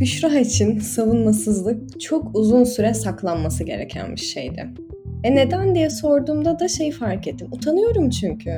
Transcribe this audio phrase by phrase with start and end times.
[0.00, 4.66] Büşra için savunmasızlık çok uzun süre saklanması gereken bir şeydi.
[5.24, 7.48] E neden diye sorduğumda da şey fark ettim.
[7.52, 8.50] Utanıyorum çünkü.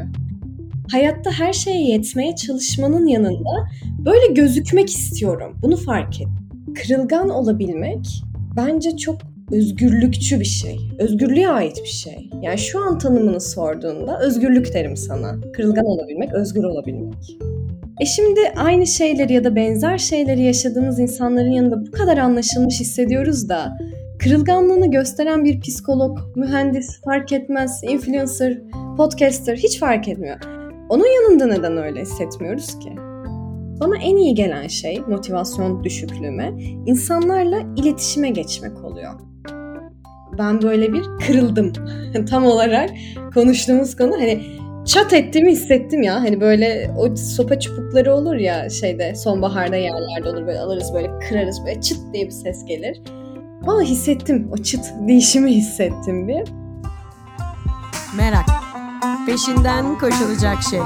[0.92, 3.68] Hayatta her şeye yetmeye çalışmanın yanında
[4.04, 5.56] böyle gözükmek istiyorum.
[5.62, 6.48] Bunu fark ettim.
[6.74, 8.22] Kırılgan olabilmek
[8.56, 9.18] bence çok
[9.52, 10.76] özgürlükçü bir şey.
[10.98, 12.30] Özgürlüğe ait bir şey.
[12.42, 15.40] Yani şu an tanımını sorduğunda özgürlük derim sana.
[15.52, 17.51] Kırılgan olabilmek, özgür olabilmek.
[18.02, 23.48] E şimdi aynı şeyleri ya da benzer şeyleri yaşadığımız insanların yanında bu kadar anlaşılmış hissediyoruz
[23.48, 23.78] da
[24.18, 28.58] kırılganlığını gösteren bir psikolog, mühendis fark etmez, influencer,
[28.96, 30.36] podcaster hiç fark etmiyor.
[30.88, 32.92] Onun yanında neden öyle hissetmiyoruz ki?
[33.80, 36.52] Bana en iyi gelen şey motivasyon düşüklüğüme
[36.86, 39.12] insanlarla iletişime geçmek oluyor.
[40.38, 41.72] Ben böyle bir kırıldım.
[42.30, 42.90] Tam olarak
[43.34, 46.14] konuştuğumuz konu hani çat ettiğimi hissettim ya.
[46.14, 51.66] Hani böyle o sopa çubukları olur ya şeyde sonbaharda yerlerde olur böyle alırız böyle kırarız
[51.66, 53.00] böyle çıt diye bir ses gelir.
[53.62, 56.48] Valla hissettim o çıt değişimi hissettim bir.
[58.16, 58.46] Merak.
[59.26, 60.80] Peşinden koşulacak şey.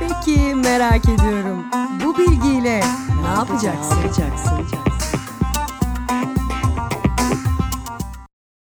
[0.00, 1.64] Peki merak ediyorum.
[2.04, 2.80] Bu bilgiyle
[3.22, 3.96] ne yapacaksın?
[3.96, 4.50] Ne yapacaksın?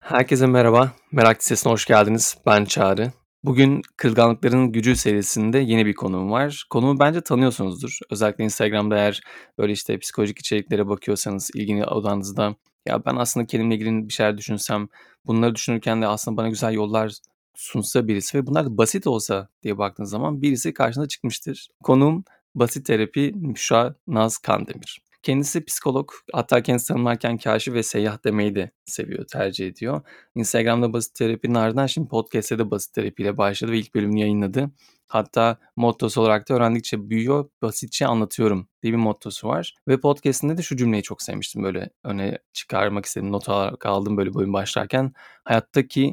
[0.01, 0.91] Herkese merhaba.
[1.13, 2.37] Merak Listesi'ne hoş geldiniz.
[2.47, 3.22] Ben Çağrı.
[3.45, 6.67] Bugün Kırılganlıkların Gücü serisinde yeni bir konuğum var.
[6.71, 7.99] Konuğu bence tanıyorsunuzdur.
[8.11, 9.21] Özellikle Instagram'da eğer
[9.59, 14.89] böyle işte psikolojik içeriklere bakıyorsanız ilgini odanızda ya ben aslında kendimle ilgili bir şeyler düşünsem,
[15.27, 17.13] bunları düşünürken de aslında bana güzel yollar
[17.55, 21.69] sunsa birisi ve bunlar da basit olsa diye baktığınız zaman birisi karşına çıkmıştır.
[21.83, 25.03] Konuğum Basit Terapi Müşra Naz Kandemir.
[25.23, 30.01] Kendisi psikolog, hatta kendisi tanımlarken kaşif ve seyyah demeyi de seviyor, tercih ediyor.
[30.35, 34.71] Instagram'da basit terapinin ardından şimdi podcast'te de basit terapiyle başladı ve ilk bölümünü yayınladı.
[35.09, 39.75] Hatta mottosu olarak da öğrendikçe büyüyor, basitçe anlatıyorum diye bir mottosu var.
[39.89, 43.33] Ve podcastinde de şu cümleyi çok sevmiştim böyle öne çıkarmak istedim.
[43.33, 45.13] Not olarak aldım böyle bölüm başlarken.
[45.45, 46.13] Hayattaki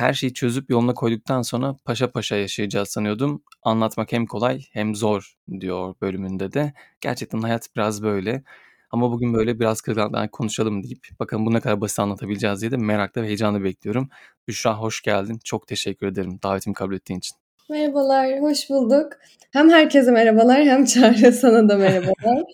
[0.00, 3.42] her şeyi çözüp yoluna koyduktan sonra paşa paşa yaşayacağız sanıyordum.
[3.62, 6.72] Anlatmak hem kolay hem zor diyor bölümünde de.
[7.00, 8.42] Gerçekten hayat biraz böyle.
[8.90, 12.76] Ama bugün böyle biraz kırıklıktan konuşalım deyip bakalım bu ne kadar basit anlatabileceğiz diye de
[12.76, 14.08] merakla ve heyecanla bekliyorum.
[14.48, 15.40] Büşra hoş geldin.
[15.44, 17.47] Çok teşekkür ederim davetimi kabul ettiğin için.
[17.70, 19.12] Merhabalar, hoş bulduk.
[19.50, 22.42] Hem herkese merhabalar hem Çağrı sana da merhabalar.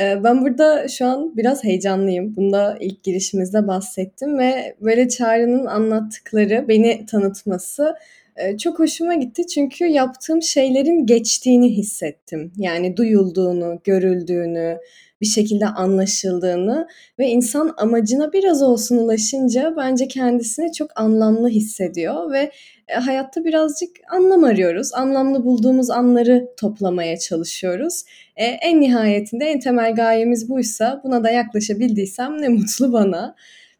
[0.00, 2.36] Ee, ben burada şu an biraz heyecanlıyım.
[2.36, 7.94] Bunda ilk girişimizde bahsettim ve böyle Çağrı'nın anlattıkları, beni tanıtması
[8.36, 9.46] e, çok hoşuma gitti.
[9.46, 12.52] Çünkü yaptığım şeylerin geçtiğini hissettim.
[12.56, 14.78] Yani duyulduğunu, görüldüğünü,
[15.20, 16.88] bir şekilde anlaşıldığını
[17.18, 22.50] ve insan amacına biraz olsun ulaşınca bence kendisini çok anlamlı hissediyor ve
[22.94, 24.94] hayatta birazcık anlam arıyoruz.
[24.94, 28.04] Anlamlı bulduğumuz anları toplamaya çalışıyoruz.
[28.36, 33.34] E, en nihayetinde en temel gayemiz buysa buna da yaklaşabildiysem ne mutlu bana.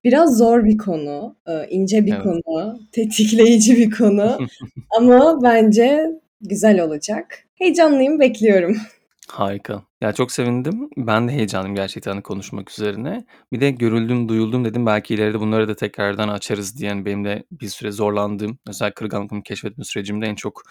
[0.05, 2.23] Biraz zor bir konu, e, ince bir evet.
[2.23, 4.39] konu, tetikleyici bir konu
[4.99, 7.45] ama bence güzel olacak.
[7.55, 8.77] Heyecanlıyım, bekliyorum.
[9.29, 9.86] Harika.
[10.01, 10.89] Ya çok sevindim.
[10.97, 13.27] Ben de heyecanlıyım gerçekten hani konuşmak üzerine.
[13.53, 14.87] Bir de görüldüm, duyuldum dedim.
[14.87, 16.89] Belki ileride bunları da tekrardan açarız diye.
[16.91, 20.63] Yani benim de bir süre zorlandığım, özellikle kırılganlığımı keşfetme sürecimde en çok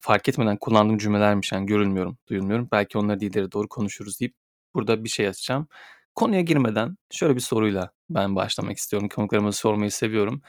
[0.00, 1.52] fark etmeden kullandığım cümlelermiş.
[1.52, 2.68] Yani görülmüyorum, duyulmuyorum.
[2.72, 4.34] Belki onları da ileri doğru konuşuruz deyip
[4.74, 5.68] burada bir şey açacağım.
[6.14, 9.08] Konuya girmeden şöyle bir soruyla ben başlamak istiyorum.
[9.08, 10.42] Konuklarıma sormayı seviyorum.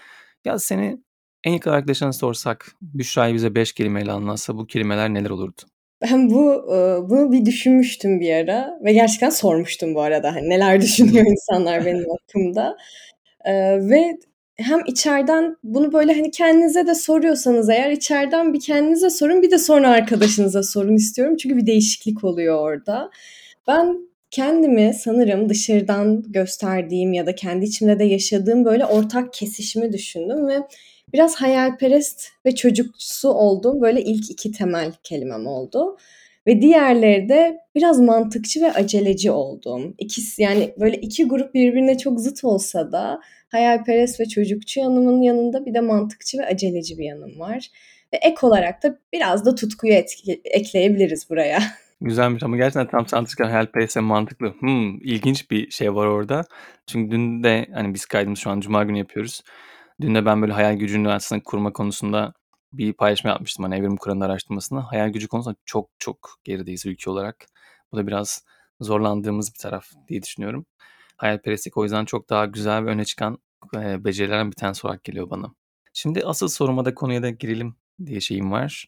[0.46, 0.98] Ya seni
[1.44, 5.62] en yakın arkadaşına sorsak, Büşra'yı bize beş kelimeyle anlatsa bu kelimeler neler olurdu?
[6.04, 6.66] Ben bu
[7.10, 10.36] bunu bir düşünmüştüm bir ara ve gerçekten sormuştum bu arada.
[10.36, 12.78] Hani neler düşünüyor insanlar benim hakkımda.
[13.90, 14.18] ve
[14.56, 19.58] hem içeriden bunu böyle hani kendinize de soruyorsanız eğer içeriden bir kendinize sorun bir de
[19.58, 21.38] sonra arkadaşınıza sorun istiyorum.
[21.38, 23.10] Çünkü bir değişiklik oluyor orada.
[23.68, 23.98] Ben
[24.32, 30.58] kendimi sanırım dışarıdan gösterdiğim ya da kendi içimde de yaşadığım böyle ortak kesişimi düşündüm ve
[31.14, 35.98] biraz hayalperest ve çocuksu olduğum böyle ilk iki temel kelimem oldu.
[36.48, 39.94] Ve diğerleri de biraz mantıkçı ve aceleci olduğum.
[39.98, 43.20] İkisi yani böyle iki grup birbirine çok zıt olsa da
[43.52, 47.70] hayalperest ve çocukçu yanımın yanında bir de mantıkçı ve aceleci bir yanım var.
[48.14, 51.60] Ve ek olarak da biraz da tutkuyu etki, ekleyebiliriz buraya.
[52.02, 54.54] Güzelmiş ama gerçekten tam sanatçılar hayalperest ve mantıklı.
[54.60, 56.46] Hmm, ilginç bir şey var orada.
[56.88, 59.42] Çünkü dün de hani biz kaydımız şu an cuma günü yapıyoruz.
[60.02, 62.34] Dün de ben böyle hayal gücünü aslında kurma konusunda
[62.74, 63.64] bir paylaşma yapmıştım.
[63.64, 64.92] Hani Evrim Kur'an'ın araştırmasında.
[64.92, 67.46] Hayal gücü konusunda çok çok gerideyiz ülke olarak.
[67.92, 68.46] Bu da biraz
[68.82, 70.66] zorlandığımız bir taraf diye düşünüyorum.
[71.18, 73.38] Hayalperestlik o yüzden çok daha güzel ve öne çıkan
[73.76, 75.54] e, becerilerden bir tanesi olarak geliyor bana.
[75.94, 77.76] Şimdi asıl soruma da konuya da girelim
[78.06, 78.86] diye şeyim var.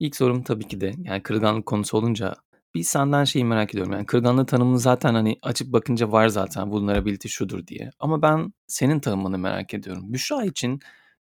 [0.00, 2.34] İlk sorum tabii ki de yani kırılganlık konusu olunca
[2.74, 3.92] bir senden şeyi merak ediyorum.
[3.92, 7.90] Yani kırılganlığı tanımını zaten hani açıp bakınca var zaten vulnerability şudur diye.
[7.98, 10.12] Ama ben senin tanımını merak ediyorum.
[10.12, 10.80] Büşra için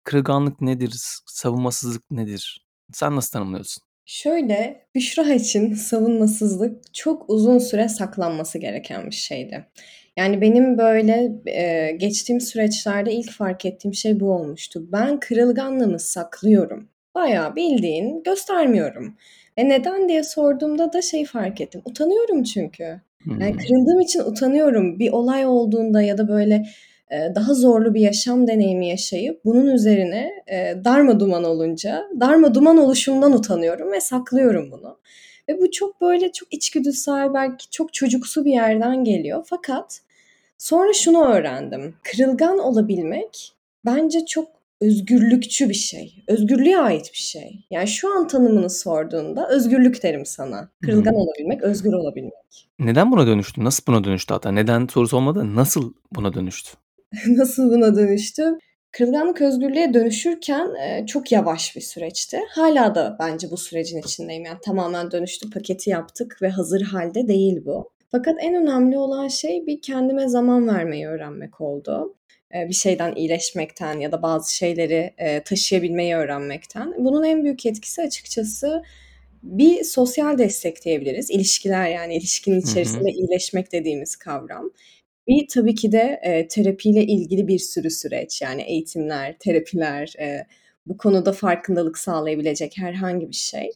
[0.04, 0.94] kırılganlık nedir?
[1.26, 2.66] Savunmasızlık nedir?
[2.94, 3.84] Sen nasıl tanımlıyorsun?
[4.06, 9.66] Şöyle, Büşra için savunmasızlık çok uzun süre saklanması gereken bir şeydi.
[10.18, 14.92] Yani benim böyle e, geçtiğim süreçlerde ilk fark ettiğim şey bu olmuştu.
[14.92, 16.90] Ben kırılganlığımı saklıyorum.
[17.16, 19.18] Bayağı bildiğin göstermiyorum.
[19.58, 21.82] E neden diye sorduğumda da şey fark ettim.
[21.86, 23.02] Utanıyorum çünkü.
[23.40, 25.00] Yani kırıldığım için utanıyorum.
[25.00, 26.66] Bir olay olduğunda ya da böyle
[27.12, 32.78] e, daha zorlu bir yaşam deneyimi yaşayıp bunun üzerine e, darma duman olunca darma duman
[32.78, 34.98] oluşumdan utanıyorum ve saklıyorum bunu.
[35.50, 39.44] Ve bu çok böyle çok içgüdüsel belki çok çocuksu bir yerden geliyor.
[39.50, 40.02] Fakat
[40.58, 41.96] sonra şunu öğrendim.
[42.04, 43.54] Kırılgan olabilmek
[43.86, 44.48] bence çok
[44.82, 46.24] özgürlükçü bir şey.
[46.28, 47.66] Özgürlüğe ait bir şey.
[47.72, 50.70] Yani şu an tanımını sorduğunda özgürlük derim sana.
[50.84, 51.18] Kırılgan Hmm.
[51.20, 52.70] olabilmek, özgür olabilmek.
[52.80, 53.64] Neden buna dönüştü?
[53.64, 54.52] Nasıl buna dönüştü hatta?
[54.52, 55.56] Neden sorusu olmadı.
[55.56, 56.72] Nasıl buna dönüştü?
[57.28, 58.58] Nasıl buna dönüştü?
[58.92, 62.40] Kırılganlık özgürlüğe dönüşürken e, çok yavaş bir süreçti.
[62.50, 64.46] Hala da bence bu sürecin içindeyim.
[64.46, 67.90] Yani tamamen dönüştü, paketi yaptık ve hazır halde değil bu.
[68.12, 72.16] Fakat en önemli olan şey bir kendime zaman vermeyi öğrenmek oldu.
[72.54, 76.94] E, bir şeyden iyileşmekten ya da bazı şeyleri e, taşıyabilmeyi öğrenmekten.
[76.98, 78.84] Bunun en büyük etkisi açıkçası
[79.44, 81.30] bir sosyal destek diyebiliriz.
[81.32, 82.72] İlişkiler yani ilişkinin Hı hı.
[82.72, 84.72] içerisinde iyileşmek dediğimiz kavram.
[85.28, 90.46] Bir tabii ki de e, terapiyle ilgili bir sürü süreç yani eğitimler, terapiler, e,
[90.88, 93.72] bu konuda farkındalık sağlayabilecek herhangi bir şey.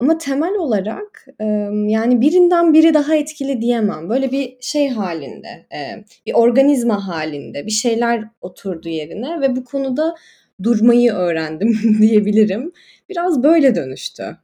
[0.00, 1.44] Ama temel olarak e,
[1.88, 4.08] yani birinden biri daha etkili diyemem.
[4.08, 10.14] Böyle bir şey halinde, e, bir organizma halinde bir şeyler oturdu yerine ve bu konuda
[10.62, 12.72] durmayı öğrendim diyebilirim.
[13.08, 14.36] Biraz böyle dönüştü.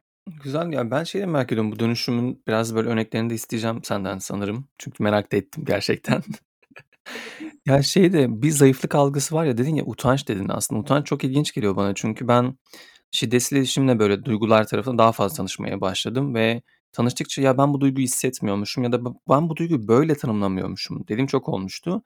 [0.42, 4.68] Güzel ya ben şeyi merak ediyorum bu dönüşümün biraz böyle örneklerini de isteyeceğim senden sanırım.
[4.78, 6.22] Çünkü merak da ettim gerçekten.
[7.66, 10.80] ya şeyde bir zayıflık algısı var ya dedin ya utanç dedin aslında.
[10.80, 12.54] Utanç çok ilginç geliyor bana çünkü ben
[13.10, 16.62] şiddetsiz iletişimle böyle duygular tarafında daha fazla tanışmaya başladım ve
[16.92, 21.48] tanıştıkça ya ben bu duyguyu hissetmiyormuşum ya da ben bu duyguyu böyle tanımlamıyormuşum dediğim çok
[21.48, 22.02] olmuştu.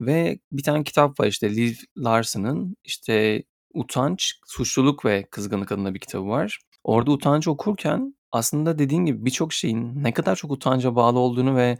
[0.00, 3.42] Ve bir tane kitap var işte Liv Larson'ın işte
[3.74, 6.58] Utanç, Suçluluk ve Kızgınlık adında bir kitabı var.
[6.84, 11.78] Orada utancı okurken aslında dediğin gibi birçok şeyin ne kadar çok utanca bağlı olduğunu ve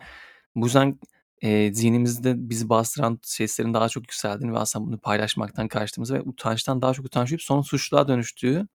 [0.57, 0.99] bu yüzden
[1.43, 6.83] e, zihnimizde bizi bastıran seslerin daha çok yükseldiğini ve aslında bunu paylaşmaktan kaçtığımızı ve utançtan
[6.83, 8.69] daha çok utançlayıp sonra suçluğa dönüştüğü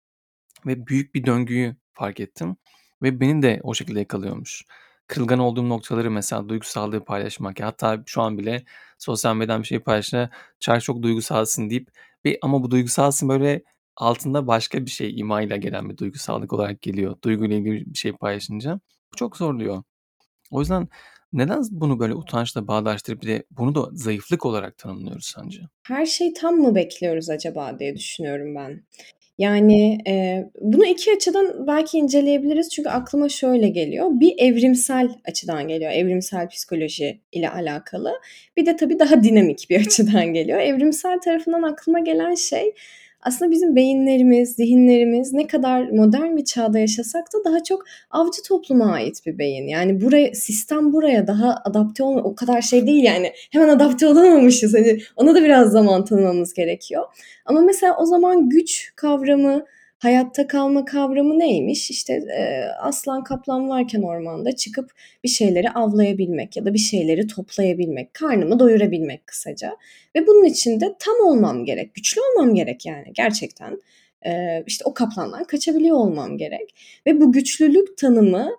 [0.66, 2.58] ve büyük bir döngüyü fark ettim.
[3.04, 4.64] Ve beni de o şekilde yakalıyormuş.
[5.08, 7.62] Kırılgan olduğum noktaları mesela duygusallığı paylaşmak.
[7.62, 8.66] Hatta şu an bile
[9.00, 10.30] sosyal medyadan bir şey paylaşına
[10.60, 11.90] çar çok duygusalsın deyip
[12.26, 13.64] bir, ama bu duygusalsın böyle
[13.96, 17.18] altında başka bir şey imayla gelen bir duygusallık olarak geliyor.
[17.24, 18.80] Duyguyla ilgili bir şey paylaşınca.
[19.14, 19.84] Bu çok zorluyor.
[20.52, 20.90] O yüzden
[21.34, 25.60] neden bunu böyle utançla bağdaştırıp bir de bunu da zayıflık olarak tanımlıyoruz sence?
[25.88, 28.84] Her şeyi tam mı bekliyoruz acaba diye düşünüyorum ben.
[29.38, 34.10] Yani e, bunu iki açıdan belki inceleyebiliriz çünkü aklıma şöyle geliyor.
[34.12, 38.14] Bir evrimsel açıdan geliyor, evrimsel psikoloji ile alakalı.
[38.58, 40.60] Bir de tabii daha dinamik bir açıdan geliyor.
[40.60, 42.74] Evrimsel tarafından aklıma gelen şey
[43.26, 48.92] aslında bizim beyinlerimiz, zihinlerimiz ne kadar modern bir çağda yaşasak da daha çok avcı topluma
[48.92, 49.68] ait bir beyin.
[49.68, 53.34] Yani buraya sistem buraya daha adapte olma o kadar şey değil yani.
[53.52, 54.74] Hemen adapte olamamışız.
[54.74, 57.04] Hani ona da biraz zaman tanımamız gerekiyor.
[57.46, 59.66] Ama mesela o zaman güç kavramı,
[60.06, 61.92] hayatta kalma kavramı neymiş?
[61.92, 64.92] İşte e, aslan kaplan varken ormanda çıkıp
[65.24, 69.78] bir şeyleri avlayabilmek ya da bir şeyleri toplayabilmek, karnımı doyurabilmek kısaca.
[70.16, 73.82] Ve bunun için de tam olmam gerek, güçlü olmam gerek yani gerçekten.
[74.26, 76.76] E, işte o kaplandan kaçabiliyor olmam gerek.
[77.08, 78.50] Ve bu güçlülük tanımı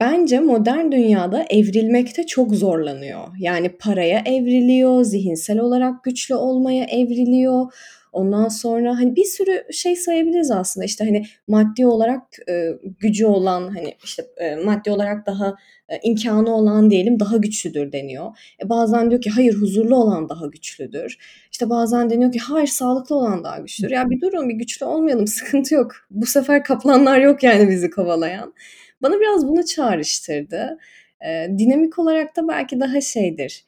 [0.00, 3.28] bence modern dünyada evrilmekte çok zorlanıyor.
[3.38, 7.72] Yani paraya evriliyor, zihinsel olarak güçlü olmaya evriliyor.
[8.12, 10.84] Ondan sonra hani bir sürü şey sayabiliriz aslında.
[10.84, 12.68] İşte hani maddi olarak e,
[13.00, 15.54] gücü olan hani işte e, maddi olarak daha
[15.88, 18.38] e, imkanı olan diyelim daha güçlüdür deniyor.
[18.64, 21.18] E, bazen diyor ki hayır huzurlu olan daha güçlüdür.
[21.52, 23.90] İşte bazen deniyor ki hayır sağlıklı olan daha güçlüdür.
[23.90, 25.92] Ya bir durun bir güçlü olmayalım sıkıntı yok.
[26.10, 28.54] Bu sefer kaplanlar yok yani bizi kovalayan.
[29.02, 30.78] Bana biraz bunu çağrıştırdı.
[31.26, 33.64] E, dinamik olarak da belki daha şeydir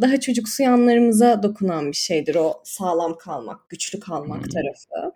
[0.00, 4.48] daha çocuksu yanlarımıza dokunan bir şeydir o sağlam kalmak, güçlü kalmak Hmm.
[4.48, 5.12] tarafı.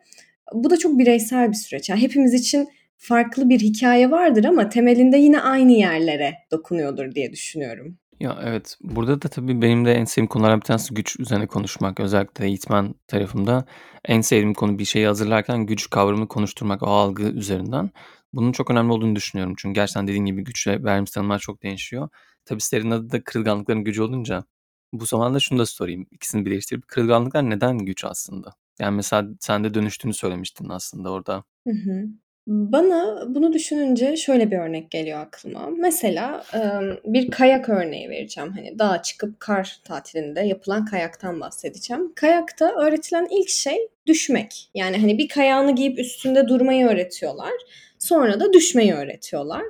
[0.54, 1.88] Bu da çok bireysel bir süreç.
[1.88, 7.98] Yani hepimiz için farklı bir hikaye vardır ama temelinde yine aynı yerlere dokunuyordur diye düşünüyorum.
[8.20, 8.76] Ya evet.
[8.82, 12.00] Burada da tabii benim de en sevdiğim konulardan bir tanesi güç üzerine konuşmak.
[12.00, 13.64] Özellikle eğitmen tarafında
[14.04, 17.90] en sevdiğim konu bir şeyi hazırlarken güç kavramını konuşturmak o algı üzerinden.
[18.32, 19.54] Bunun çok önemli olduğunu düşünüyorum.
[19.58, 22.08] Çünkü gerçekten dediğin gibi güçle verdiğimiz tanımlar çok değişiyor.
[22.44, 24.44] Tabii serinin adı da kırılganlıkların gücü olunca
[24.92, 26.06] bu zamanda şunu da sorayım.
[26.10, 28.54] İkisini birleştirip kırılganlıklar neden güç aslında?
[28.78, 31.44] Yani mesela sen de dönüştüğünü söylemiştin aslında orada.
[31.68, 32.04] Hı hı.
[32.46, 35.66] Bana bunu düşününce şöyle bir örnek geliyor aklıma.
[35.78, 36.44] Mesela
[37.04, 38.52] bir kayak örneği vereceğim.
[38.52, 42.12] Hani dağa çıkıp kar tatilinde yapılan kayaktan bahsedeceğim.
[42.14, 44.70] Kayakta öğretilen ilk şey düşmek.
[44.74, 47.52] Yani hani bir kayağını giyip üstünde durmayı öğretiyorlar.
[48.00, 49.64] Sonra da düşmeyi öğretiyorlar.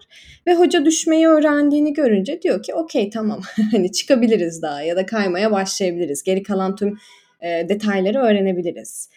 [0.46, 3.40] Ve hoca düşmeyi öğrendiğini görünce diyor ki okey tamam
[3.72, 6.22] hani çıkabiliriz daha ya da kaymaya başlayabiliriz.
[6.22, 6.99] Geri kalan tüm
[7.40, 9.08] e, detayları öğrenebiliriz.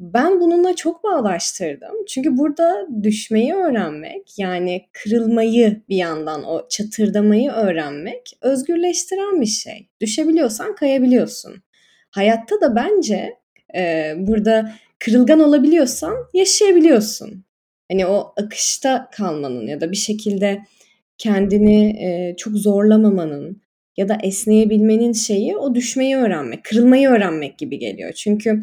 [0.00, 2.04] Ben bununla çok bağdaştırdım.
[2.08, 9.88] Çünkü burada düşmeyi öğrenmek, yani kırılmayı bir yandan o çatırdamayı öğrenmek özgürleştiren bir şey.
[10.00, 11.62] Düşebiliyorsan kayabiliyorsun.
[12.10, 13.36] Hayatta da bence
[13.74, 17.44] e, burada kırılgan olabiliyorsan yaşayabiliyorsun.
[17.92, 20.62] Hani o akışta kalmanın ya da bir şekilde
[21.18, 23.62] kendini e, çok zorlamamanın
[23.96, 28.12] ya da esneyebilmenin şeyi o düşmeyi öğrenmek, kırılmayı öğrenmek gibi geliyor.
[28.12, 28.62] Çünkü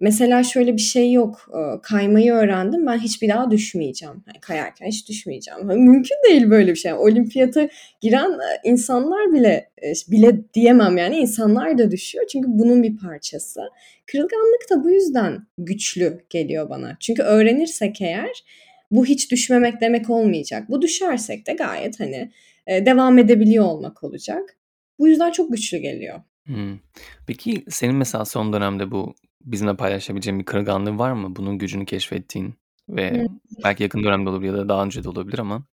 [0.00, 1.50] Mesela şöyle bir şey yok.
[1.82, 2.86] Kaymayı öğrendim.
[2.86, 4.14] Ben hiçbir daha düşmeyeceğim.
[4.26, 5.66] Yani kayarken hiç düşmeyeceğim.
[5.66, 6.92] Mümkün değil böyle bir şey.
[6.92, 7.68] Olimpiyata
[8.00, 8.30] giren
[8.64, 9.70] insanlar bile
[10.10, 12.26] bile diyemem yani insanlar da düşüyor.
[12.32, 13.60] Çünkü bunun bir parçası.
[14.06, 16.96] Kırılganlık da bu yüzden güçlü geliyor bana.
[17.00, 18.44] Çünkü öğrenirsek eğer
[18.90, 20.70] bu hiç düşmemek demek olmayacak.
[20.70, 22.32] Bu düşersek de gayet hani
[22.68, 24.56] devam edebiliyor olmak olacak.
[24.98, 26.20] Bu yüzden çok güçlü geliyor.
[26.46, 26.80] Hımm.
[27.26, 29.14] Peki senin mesela son dönemde bu
[29.44, 31.36] bizimle paylaşabileceğin bir kırılganlığın var mı?
[31.36, 32.54] Bunun gücünü keşfettiğin
[32.88, 33.26] ve Hı.
[33.64, 35.64] belki yakın dönemde olur ya da daha önce de olabilir ama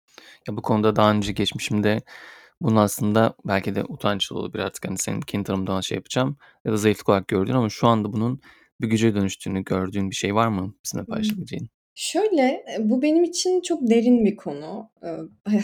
[0.48, 2.02] ya bu konuda daha önce geçmişimde
[2.60, 6.76] bunun aslında belki de utançlı olabilir artık hani senin kendi tanımından şey yapacağım ya da
[6.76, 8.40] zayıflık olarak gördüğün ama şu anda bunun
[8.80, 11.68] bir güce dönüştüğünü gördüğün bir şey var mı bizimle paylaşabileceğin?
[11.94, 14.90] Şöyle, bu benim için çok derin bir konu.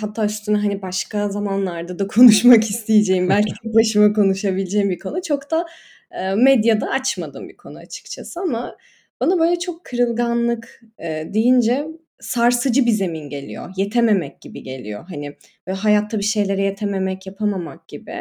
[0.01, 5.23] Hatta üstüne, hani, başka zamanlarda da konuşmak isteyeceğim, belki tek başıma konuşabileceğim bir konu.
[5.23, 5.67] Çok da,
[6.13, 8.77] eee, medyada açmadığım bir konu açıkçası ama
[9.21, 10.81] bana böyle çok kırılganlık,
[11.27, 11.87] deyince
[12.21, 13.71] sarsıcı bir zemin geliyor.
[13.77, 15.05] Yetememek gibi geliyor.
[15.09, 18.17] Hani, böyle hayatta bir şeylere yetememek, yapamamak gibi.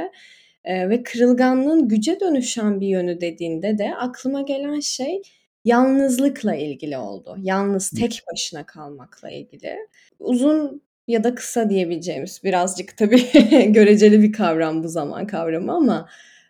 [0.66, 5.22] Ve kırılganlığın güce dönüşen bir yönü dediğinde de aklıma gelen şey
[5.66, 7.38] yalnızlıkla ilgili oldu.
[7.42, 9.78] Yalnız, tek başına kalmakla ilgili.
[10.20, 13.22] Uzun ya da kısa diyebileceğimiz birazcık tabii
[13.74, 16.10] göreceli bir kavram bu zaman kavramı ama,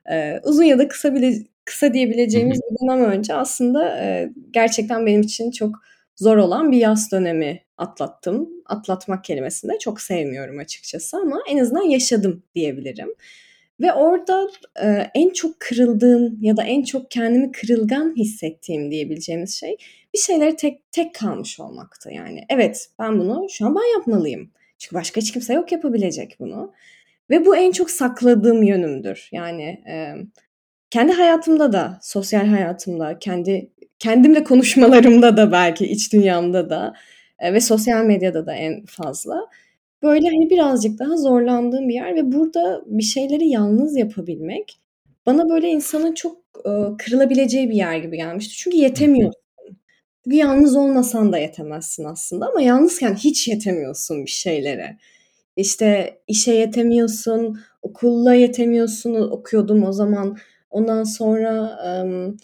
[0.09, 1.33] eee, uzun ya da kısa bile
[1.65, 5.75] kısa diyebileceğimiz bir dönem önce aslında, eee, gerçekten benim için çok
[6.15, 8.49] zor olan bir yaz dönemi atlattım.
[8.65, 13.13] Atlatmak kelimesini de çok sevmiyorum açıkçası ama en azından yaşadım diyebilirim.
[13.81, 14.47] Ve orada,
[14.83, 19.77] eee, en çok kırıldığım ya da en çok kendimi kırılgan hissettiğim diyebileceğimiz şey
[20.13, 22.45] bir şeylere tek tek kalmış olmaktı yani.
[22.49, 24.51] Evet, ben bunu şu an ben yapmalıyım.
[24.77, 26.73] Çünkü başka hiç kimse yok yapabilecek bunu
[27.29, 29.29] ve bu en çok sakladığım yönümdür.
[29.31, 30.27] Yani, emm,
[30.91, 36.93] kendi hayatımda da, sosyal hayatımda, kendi kendimle konuşmalarımda da belki iç dünyamda da,
[37.43, 39.35] eee, ve sosyal medyada da en fazla
[40.03, 44.79] Böyle, hani, birazcık daha zorlandığım bir yer ve burada bir şeyleri yalnız yapabilmek
[45.25, 48.53] bana, böyle, insanın çok, ııı, kırılabileceği bir yer gibi gelmişti.
[48.57, 49.41] Çünkü yetemiyorsun.
[50.25, 54.97] Çünkü yalnız olmasan da yetemezsin aslında ama yalnızken hiç yetemiyorsun bir şeylere.
[55.57, 59.15] İşte, işe yetemiyorsun, okulla yetemiyorsun.
[59.15, 60.37] Okuyordum o zaman.
[60.71, 62.37] Ondan sonra, emm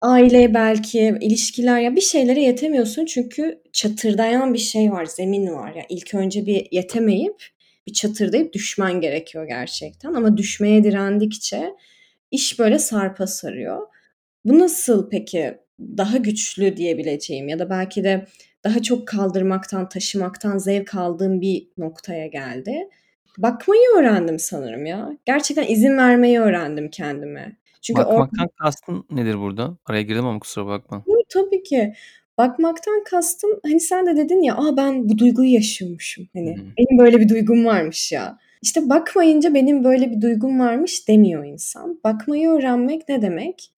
[0.00, 5.74] Aile belki, ilişkiler ya bir şeylere yetemiyorsun çünkü çatırdayan bir şey var, zemin var.
[5.74, 7.44] Ya, ilk önce bir yetemeyip,
[7.86, 11.74] bir çatırdayıp düşmen gerekiyor gerçekten ama düşmeye direndikçe
[12.30, 13.86] iş böyle sarpa sarıyor.
[14.44, 18.26] Bu nasıl peki daha güçlü diyebileceğim ya da belki de
[18.64, 22.88] daha çok kaldırmaktan, taşımaktan zevk aldığım bir noktaya geldi.
[23.38, 25.18] Bakmayı öğrendim sanırım ya.
[25.24, 27.56] Gerçekten izin vermeyi öğrendim kendime.
[27.82, 29.76] Çünkü Bakmaktan kastın nedir burada?
[29.86, 31.04] Araya girdim ama kusura bakma.
[31.06, 31.94] Yo, tabii ki.
[32.38, 36.62] Bakmaktan kastım, hani, sen de dedin ya, "A, ben bu duyguyu yaşıyormuşum." Hı Hani, hı.
[36.78, 42.00] "Benim böyle bir duygum varmış ya." İşte, bakmayınca "Benim böyle bir duygum varmış." demiyor insan.
[42.04, 43.70] Bakmayı öğrenmek ne demek?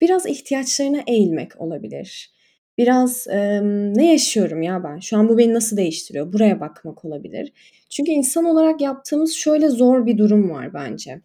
[0.00, 2.34] Biraz ihtiyaçlarına eğilmek olabilir.
[2.78, 4.98] Biraz, emm, "Ne yaşıyorum ya ben?
[4.98, 7.52] Şu an bu beni nasıl değiştiriyor?" Buraya bakmak olabilir.
[7.90, 11.20] Çünkü insan olarak yaptığımız şöyle zor bir durum var bence.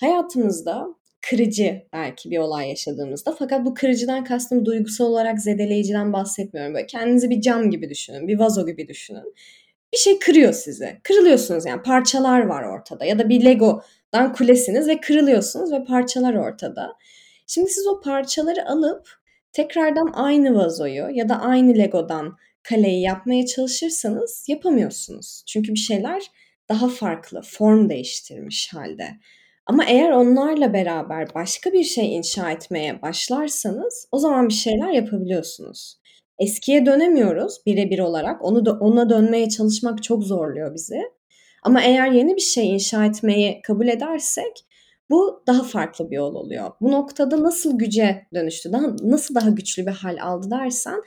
[0.00, 0.86] Hayatımızda
[1.20, 6.74] kırıcı belki bir olay yaşadığımızda fakat bu kırıcıdan kastım duygusal olarak zedeleyiciden bahsetmiyorum.
[6.74, 9.34] Böyle kendinizi bir cam gibi düşünün, bir vazo gibi düşünün.
[9.92, 11.00] Bir şey kırıyor sizi.
[11.02, 16.92] Kırılıyorsunuz yani parçalar var ortada ya da bir Lego'dan kulesiniz ve kırılıyorsunuz ve parçalar ortada.
[17.46, 19.08] Şimdi siz o parçaları alıp
[19.52, 25.42] tekrardan aynı vazoyu ya da aynı Lego'dan kaleyi yapmaya çalışırsanız yapamıyorsunuz.
[25.46, 26.22] Çünkü bir şeyler
[26.68, 29.08] daha farklı, form değiştirmiş halde.
[29.70, 35.96] Ama eğer onlarla beraber başka bir şey inşa etmeye başlarsanız o zaman bir şeyler yapabiliyorsunuz.
[36.38, 38.44] Eskiye dönemiyoruz birebir olarak.
[38.44, 41.02] Onu da ona dönmeye çalışmak çok zorluyor bizi.
[41.62, 44.66] Ama eğer yeni bir şey inşa etmeyi kabul edersek
[45.10, 46.70] bu daha farklı bir yol oluyor.
[46.80, 51.02] Bu noktada nasıl güce dönüştü, daha, nasıl daha güçlü bir hal aldı dersen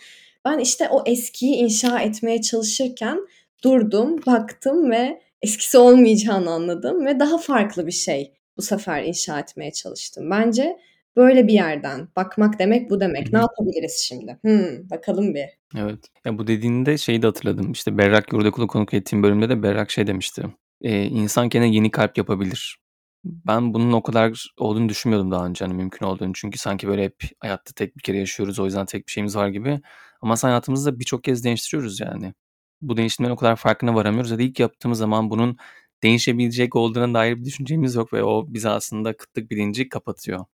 [0.45, 3.19] ben işte o eskiyi inşa etmeye çalışırken
[3.63, 9.71] durdum, baktım ve eskisi olmayacağını anladım ve daha farklı bir şey bu sefer inşa etmeye
[9.71, 10.29] çalıştım.
[10.31, 10.77] Bence
[11.15, 13.27] böyle bir yerden bakmak demek bu demek.
[13.27, 14.37] Hı Ne yapabiliriz şimdi?
[14.45, 15.49] Hımm, bakalım bir.
[15.77, 15.99] Evet.
[16.25, 17.71] Ya, bu dediğinde şeyi de hatırladım.
[17.71, 20.43] İşte Berrak Yurdakul'u konuk ettiğim bölümde de Berrak şey demişti.
[20.81, 22.77] Eee, insan kendine yeni kalp yapabilir.
[23.25, 26.31] Ben bunun o kadar olduğunu düşünmüyordum daha önce, hani, mümkün olduğunu.
[26.35, 29.47] Çünkü sanki böyle hep hayatta tek bir kere yaşıyoruz, o yüzden tek bir şeyimiz var
[29.47, 29.81] gibi.
[30.21, 32.33] Ama hayatımızı da birçok kez değiştiriyoruz yani.
[32.81, 35.57] Bu değişimlerin o kadar farkına varamıyoruz ya da ilk yaptığımız zaman bunun
[36.03, 40.45] değişebilecek olduğuna dair bir düşüncemiz yok ve o bize aslında kıtlık bilinci kapatıyor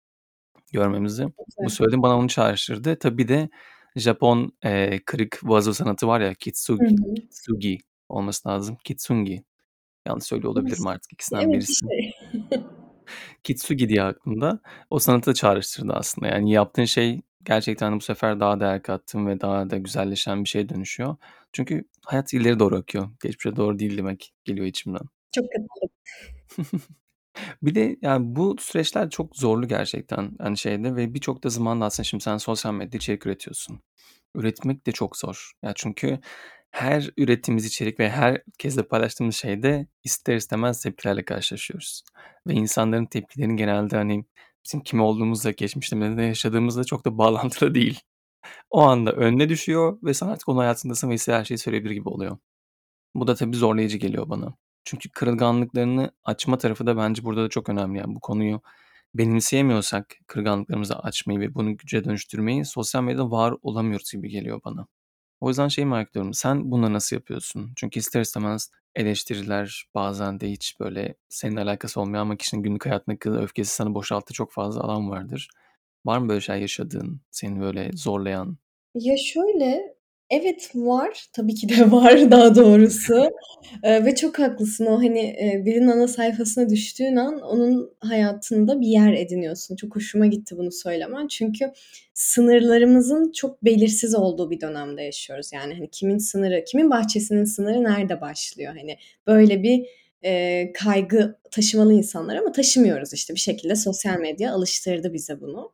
[0.73, 1.25] görmemizi.
[1.27, 1.73] Bu Evet.
[1.73, 2.99] söylediğin bana onu çağrıştırdı.
[2.99, 3.49] Tabii bir de
[3.97, 7.15] Japon, eee, kırık vazo sanatı var ya, Hı kitsugi hı.
[7.15, 7.79] kitsugi
[8.09, 8.77] olması lazım.
[8.85, 9.45] Kitsungi.
[10.07, 11.87] Yanlış söylüyor olabilirim artık ikisinden Evet, bir birisi.
[11.89, 12.13] şey.
[13.45, 14.61] Kitsugi diye aklımda.
[14.91, 16.29] O sanatı da çağrıştırdı aslında.
[16.29, 20.69] Yani yaptığın şey gerçekten bu sefer daha değer kattığın ve daha da güzelleşen bir şeye
[20.69, 21.17] dönüşüyor.
[21.53, 23.09] Çünkü hayat ileri doğru akıyor.
[23.23, 25.01] Geçmişe doğru değil demek geliyor içimden.
[25.35, 25.95] Çok katılıyorum.
[27.63, 32.05] Bir de yani bu süreçler çok zorlu gerçekten hani şeyde ve birçok da zamanda aslında
[32.05, 33.81] şimdi sen sosyal medyada içerik üretiyorsun.
[34.35, 35.53] Üretmek de çok zor.
[35.63, 36.21] Ya çünkü
[36.71, 42.03] her ürettiğimiz içerik ve herkesle paylaştığımız şeyde ister istemez tepkilerle karşılaşıyoruz.
[42.47, 44.25] Ve insanların tepkilerini genelde hani
[44.65, 48.01] bizim kim olduğumuzla, geçmişte ne yaşadığımızla çok da bağlantılı değil.
[48.71, 52.09] O anda önüne düşüyor ve sen artık onun hayatındasın ve istediğin her şeyi söyleyebilir gibi
[52.09, 52.39] oluyor.
[53.15, 54.55] Bu da tabii zorlayıcı geliyor bana.
[54.89, 57.99] Çünkü kırılganlıklarını açma tarafı da bence burada da çok önemli.
[57.99, 58.61] Yani bu konuyu
[59.15, 64.87] benimseyemiyorsak kırılganlıklarımızı açmayı ve bunu güce dönüştürmeyi sosyal medyada var olamıyoruz gibi geliyor bana.
[65.41, 66.35] O yüzden şeyi merak ediyorum.
[66.35, 67.73] Sen bunu nasıl yapıyorsun?
[67.77, 73.31] Çünkü ister istemez eleştiriler bazen de hiç böyle seninle alakası olmayan ama kişinin günlük hayatındaki
[73.31, 75.49] öfkesi sana boşalttığı çok fazla alan vardır.
[76.07, 78.59] Var mı böyle şey yaşadığın, seni böyle zorlayan?
[78.95, 79.98] Ya şöyle,
[80.31, 81.27] evet var.
[81.33, 83.31] Tabii ki de var daha doğrusu.
[83.85, 84.87] Eee, ve çok haklısın.
[84.87, 89.77] O, hani, eee, birinin ana sayfasına düştüğün an onun hayatında bir yer ediniyorsun.
[89.77, 91.29] Çok hoşuma gitti bunu söylemen.
[91.29, 91.73] Çünkü
[92.15, 95.51] sınırlarımızın çok belirsiz olduğu bir dönemde yaşıyoruz.
[95.53, 98.75] Yani, hani, kimin sınırı, kimin bahçesinin sınırı nerede başlıyor?
[98.79, 99.87] Hani, böyle bir,
[100.25, 103.35] eee, kaygı taşımalı insanlar ama taşımıyoruz işte.
[103.35, 105.73] Bir şekilde sosyal medya alıştırdı bize bunu.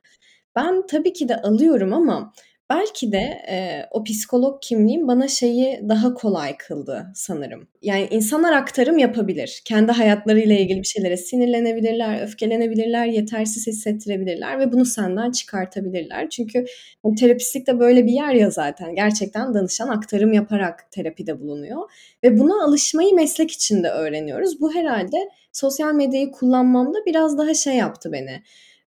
[0.56, 2.32] Ben tabii ki de alıyorum ama
[2.74, 7.68] belki de, eee, o psikolog kimliğim bana şeyi daha kolay kıldı sanırım.
[7.82, 9.62] Yani insanlar aktarım yapabilir.
[9.64, 16.30] Kendi hayatlarıyla ilgili bir şeylere sinirlenebilirler, öfkelenebilirler, yetersiz hissettirebilirler ve bunu senden çıkartabilirler.
[16.30, 16.64] Çünkü
[17.02, 18.94] hani terapistlik de böyle bir yer ya zaten.
[18.94, 21.90] Gerçekten danışan aktarım yaparak terapide bulunuyor
[22.24, 24.60] ve buna alışmayı meslek içinde öğreniyoruz.
[24.60, 25.16] Bu herhâlde
[25.52, 28.42] sosyal medyayı kullanmamda biraz daha şey yaptı beni,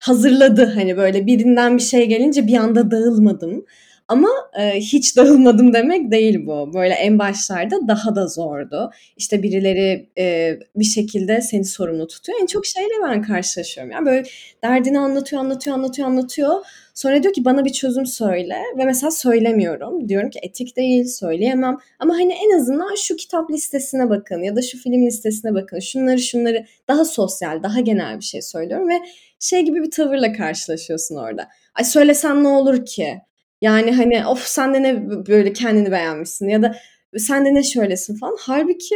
[0.07, 0.65] hazırladı.
[0.75, 3.65] Hani, böyle birinden bir şey gelince bir anda dağılmadım
[4.07, 6.73] ama, eee, hiç dağılmadım demek değil bu.
[6.73, 8.91] Böyle en başlarda daha da zordu.
[9.17, 12.39] İşte birileri, eee, bir şekilde seni sorumlu tutuyor.
[12.41, 14.23] En çok şeyle ben karşılaşıyorum ya, böyle
[14.63, 16.65] derdini anlatıyor, anlatıyor, anlatıyor, anlatıyor.
[16.93, 20.09] Sonra diyor ki bana bir çözüm söyle ve mesela söylemiyorum.
[20.09, 24.61] Diyorum ki etik değil, söyleyemem ama, hani, en azından şu kitap listesine bakın ya da
[24.61, 25.79] şu film listesine bakın.
[25.79, 28.93] Şunları şunları daha sosyal, daha genel bir şey söylüyorum ve
[29.39, 31.47] şey gibi bir tavırla karşılaşıyorsun orada.
[31.75, 33.21] Ay söylesen ne olur ki?
[33.65, 36.75] Yani, hani, of sen de ne böyle kendini beğenmişsin ya da
[37.17, 38.35] sen de ne şöylesin falan.
[38.39, 38.95] Hâlbuki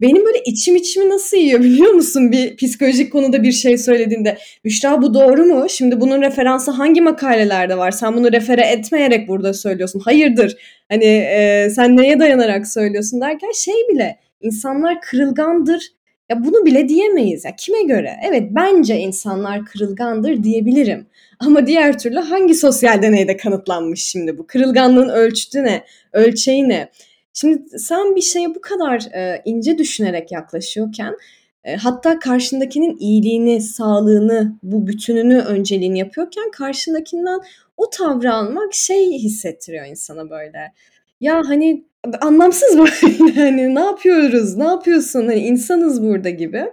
[0.00, 4.38] benim böyle içim içimi nasıl yiyor biliyor musun bir psikolojik konuda bir şey söylediğinde?
[4.64, 5.66] Büşra bu doğru mu?
[5.70, 7.90] Şimdi bunun referansı hangi makalelerde var?
[7.90, 10.00] Sen bunu refere etmeyerek burada söylüyorsun.
[10.00, 10.56] Hayırdır?
[10.88, 15.82] Hani, eee, sen neye dayanarak söylüyorsun derken şey bile insanlar kırılgandır.
[16.28, 17.44] Ya bunu bile diyemeyiz.
[17.44, 18.16] Ya kime göre?
[18.28, 21.06] Evet, bence insanlar kırılgandır diyebilirim
[21.40, 24.46] ama diğer türlü hangi sosyal deneyde kanıtlanmış şimdi bu?
[24.46, 25.84] Kırılganlığın ölçütü ne?
[26.12, 26.88] Ölçeği ne?
[27.34, 31.14] Şimdi sen bir şeye bu kadar, eee, ince düşünerek yaklaşıyorken,
[31.66, 37.40] eee, hatta karşındakinin iyiliğini, sağlığını, bu bütününü önceliğini yapıyorken karşındakinden
[37.76, 40.72] o tavrı almak şey hissettiriyor insana böyle.
[41.20, 41.84] Ya, hani,
[42.20, 46.64] anlamsız böyle, hani, ne yapıyoruz, ne yapıyorsun, hani, insanız burada gibi.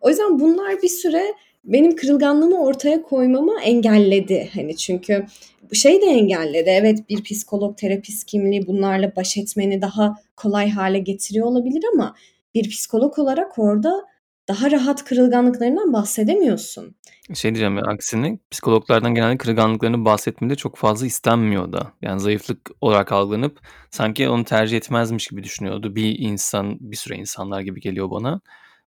[0.00, 1.22] O yüzden bunlar bir süre
[1.64, 4.50] benim kırılganlığımı ortaya koymamı engelledi.
[4.54, 5.26] Hani, çünkü
[5.70, 6.70] bu şey de engelledi.
[6.70, 12.14] Evet bir psikolog, terapist kimliği bunlarla baş etmeni daha kolay hale getiriyor olabilir ama
[12.54, 14.04] bir psikolog olarak orada
[14.50, 16.94] daha rahat kırılganlıklarından bahsedemiyorsun.
[17.34, 21.92] Şey diyeceğim ya aksine psikologlardan genelde kırılganlıklarını bahsetmede çok fazla istenmiyor da.
[22.02, 23.60] Yani zayıflık olarak algılanıp
[23.90, 25.96] sanki onu tercih etmezmiş gibi düşünüyordu.
[25.96, 28.40] Bir insan, bir süre insanlar gibi geliyor bana.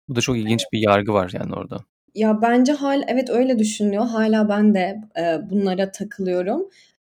[0.07, 1.77] Bu da çok ilginç bir yargı var yani orada.
[2.15, 4.05] Ya bence hala evet öyle düşünüyor.
[4.05, 6.61] Hala ben de e, bunlara takılıyorum.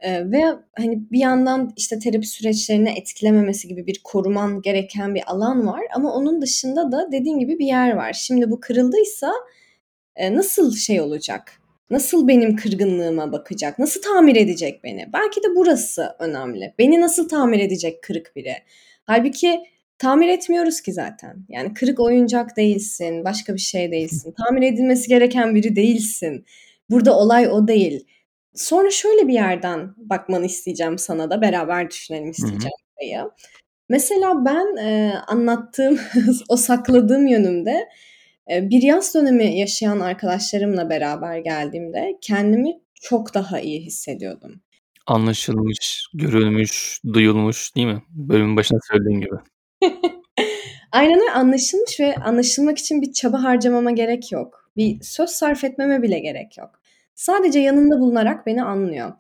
[0.03, 0.45] E, ve
[0.77, 5.81] hani bir yandan işte terapi süreçlerini etkilememesi gibi bir koruman gereken bir alan var.
[5.95, 8.13] Ama onun dışında da dediğin gibi bir yer var.
[8.13, 9.33] Şimdi bu kırıldıysa
[10.17, 11.63] e, nasıl şey olacak?
[11.91, 13.79] Nasıl benim kırgınlığıma bakacak?
[13.79, 15.07] Nasıl tamir edecek beni?
[15.13, 16.75] Belki de burası önemli.
[16.79, 18.55] Beni nasıl tamir edecek kırık biri?
[19.05, 19.61] Halbuki
[19.99, 21.37] tamir etmiyoruz ki zaten.
[21.49, 24.35] Yani kırık oyuncak değilsin, başka bir şey değilsin.
[24.47, 26.45] Tamir edilmesi gereken biri değilsin.
[26.91, 28.07] Burada olay o değil.
[28.55, 33.31] Sonra şöyle bir yerden bakmanı isteyeceğim sana da beraber düşünelim isteyeceğim burayı.
[33.89, 35.99] Mesela ben e, anlattığım
[36.49, 37.89] o sakladığım yönümde
[38.51, 44.61] e, bir yaz dönemi yaşayan arkadaşlarımla beraber geldiğimde kendimi çok daha iyi hissediyordum.
[45.07, 48.03] Anlaşılmış, görülmüş, duyulmuş değil mi?
[48.09, 49.35] Bölümün başında söylediğin gibi.
[50.93, 54.71] Aynen öyle anlaşılmış ve anlaşılmak için bir çaba harcamama gerek yok.
[54.77, 56.82] Bir söz sarf etmeme bile gerek yok.
[57.15, 59.13] Sadece yanında bulunarak beni anlıyor.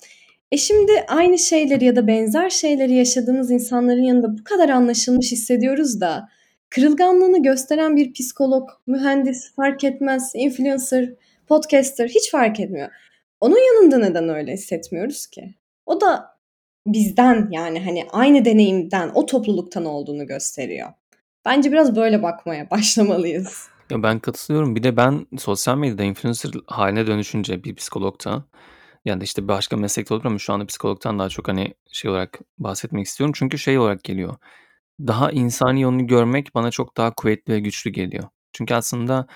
[0.52, 6.00] E şimdi aynı şeyleri ya da benzer şeyleri yaşadığımız insanların yanında bu kadar anlaşılmış hissediyoruz
[6.00, 6.28] da
[6.70, 11.14] kırılganlığını gösteren bir psikolog, mühendis fark etmez, influencer,
[11.48, 12.88] podcaster hiç fark etmiyor.
[13.40, 15.54] Onun yanında neden öyle hissetmiyoruz ki?
[15.86, 16.24] O da
[16.86, 20.88] bizden yani hani aynı deneyimden, o topluluktan olduğunu gösteriyor.
[21.44, 23.66] Bence biraz böyle bakmaya başlamalıyız.
[23.92, 24.76] Ya ben katılıyorum.
[24.76, 28.44] Bir de ben sosyal medyada influencer haline dönüşünce bir psikologta
[29.04, 32.40] yani da işte başka meslekte olur ama şu anda psikologtan daha çok hani şey olarak
[32.58, 33.32] bahsetmek istiyorum.
[33.36, 34.36] Çünkü şey olarak geliyor.
[35.00, 38.24] Daha insani yönünü görmek bana çok daha kuvvetli ve güçlü geliyor.
[38.52, 39.26] Çünkü aslında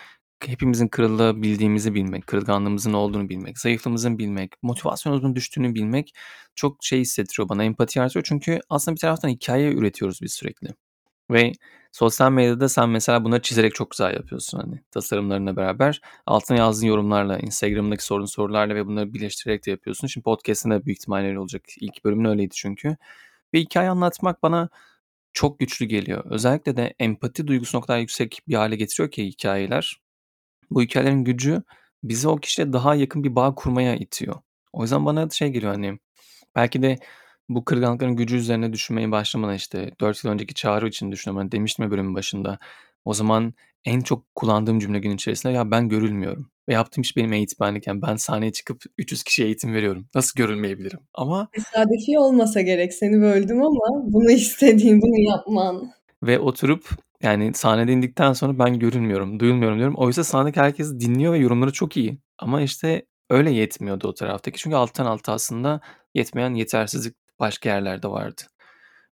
[0.46, 6.14] hepimizin kırılabildiğimizi bilmek, kırılganlığımızın olduğunu bilmek, zayıflığımızın bilmek, motivasyonumuzun düştüğünü bilmek
[6.56, 8.24] çok şey hissettiriyor bana, empati artırıyor.
[8.28, 10.68] Çünkü aslında bir taraftan hikaye üretiyoruz biz sürekli.
[11.30, 11.52] Ve
[11.92, 16.00] sosyal medyada sen mesela bunları çizerek çok güzel yapıyorsun hani tasarımlarına beraber.
[16.26, 20.06] Altına yazdığın yorumlarla, Instagram'daki sorun sorularla ve bunları birleştirerek de yapıyorsun.
[20.06, 21.62] Şimdi podcast'ın da büyük ihtimalle öyle olacak.
[21.80, 22.96] İlk bölümün öyleydi çünkü.
[23.54, 24.68] Ve hikaye anlatmak bana
[25.32, 26.24] çok güçlü geliyor.
[26.30, 30.00] Özellikle de empati duygusu o kadar yüksek bir hale getiriyor ki hikayeler.
[30.70, 31.62] Bu hikayelerin gücü
[32.04, 34.36] bizi o kişiyle daha yakın bir bağ kurmaya itiyor.
[34.72, 35.98] O yüzden bana şey geliyor hani
[36.56, 36.98] belki de
[37.48, 41.40] bu kırgınlıkların gücü üzerine düşünmeye başlamadan işte 4 yıl önceki çağrı için düşünüyorum.
[41.40, 42.58] Hani demiştim ya bölümün başında.
[43.04, 43.54] O zaman
[43.84, 46.50] en çok kullandığım cümle gün içerisinde ya ben görülmüyorum.
[46.68, 47.86] Ve yaptığım iş benim eğitmenlik.
[47.86, 50.06] Yani ben sahneye çıkıp 300 kişiye eğitim veriyorum.
[50.14, 51.00] Nasıl görülmeyebilirim?
[51.14, 55.90] Ama Tesadüfi olmasa gerek seni böldüm ama bunu istediğin, bunu yapman.
[56.22, 56.88] ve oturup
[57.22, 59.94] yani sahnede indikten sonra ben görünmüyorum, duyulmuyorum diyorum.
[59.96, 62.18] Oysa sahnedeki herkes dinliyor ve yorumları çok iyi.
[62.38, 64.58] Ama işte öyle yetmiyordu o taraftaki.
[64.58, 65.80] Çünkü alttan alta aslında
[66.14, 68.42] yetmeyen yetersizlik başka yerlerde vardı.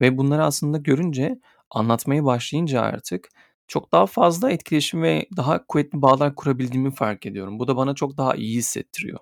[0.01, 1.39] Ve bunları aslında görünce,
[1.71, 3.29] anlatmaya başlayınca artık
[3.67, 7.59] çok daha fazla etkileşim ve daha kuvvetli bağlar kurabildiğimi fark ediyorum.
[7.59, 9.19] Bu da bana çok daha iyi hissettiriyor.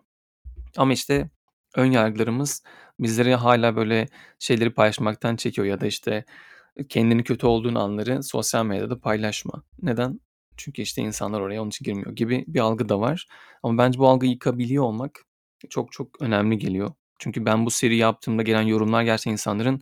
[0.78, 1.30] Ama işte
[1.76, 2.64] ön yargılarımız
[3.00, 4.08] bizleri hala böyle
[4.40, 6.26] şeyleri paylaşmaktan çekiyor ya da işte
[6.90, 9.64] kendini kötü olduğun anları sosyal medyada paylaşma.
[9.82, 10.20] Neden?
[10.58, 13.28] Çünkü işte insanlar oraya onun için girmiyor gibi bir algı da var.
[13.64, 15.26] Ama bence bu algıyı yıkabiliyor olmak
[15.70, 16.92] çok çok önemli geliyor.
[17.20, 19.82] Çünkü ben bu seri yaptığımda gelen yorumlar gerçekten insanların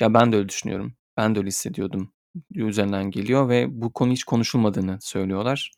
[0.00, 2.12] ya ben de öyle düşünüyorum, ben de öyle hissediyordum
[2.54, 5.72] üzerinden geliyor ve bu konu hiç konuşulmadığını söylüyorlar.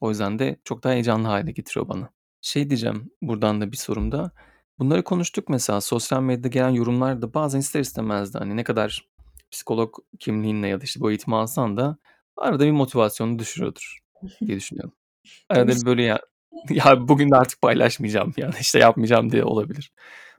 [0.00, 2.10] O yüzden de çok daha heyecanlı hale getiriyor bana.
[2.40, 4.30] Şey diyeceğim buradan da bir sorumda.
[4.78, 9.08] Bunları konuştuk mesela sosyal medyada gelen yorumlar da bazen ister istemez de hani ne kadar
[9.50, 11.96] psikolog kimliğinle ya da işte bu eğitimi alsan da
[12.36, 13.98] arada bir motivasyonu düşürüyordur
[14.40, 14.92] diye düşünüyorum.
[15.48, 16.20] Arada bir böyle ya
[16.70, 19.92] ya bugün de artık paylaşmayacağım ya da işte yapmayacağım diye olabilir.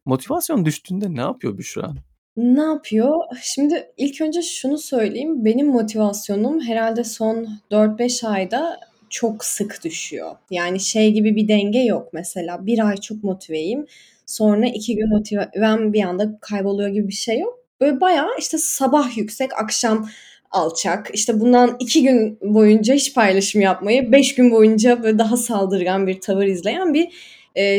[0.06, 1.94] Motivasyon düştüğünde ne yapıyor Büşra?
[2.38, 3.16] Ne yapıyor?
[3.42, 5.46] Şimdi ilk önce şunu söyleyeyim.
[5.46, 10.36] Benim motivasyonum herhalde son 4-5 ayda çok sık düşüyor.
[10.52, 12.66] Yani şey gibi bir denge yok mesela.
[12.66, 13.86] Bir ay çok motiveyim.
[14.26, 17.60] Sonra iki gün motivem bir anda kayboluyor gibi bir şey yok.
[17.82, 20.10] Böyle bayağı işte sabah yüksek, akşam
[20.52, 21.10] alçak.
[21.14, 26.22] İşte bundan iki gün boyunca hiç paylaşım yapmayı, beş gün boyunca böyle daha saldırgan bir
[26.22, 27.10] tavır izleyen bir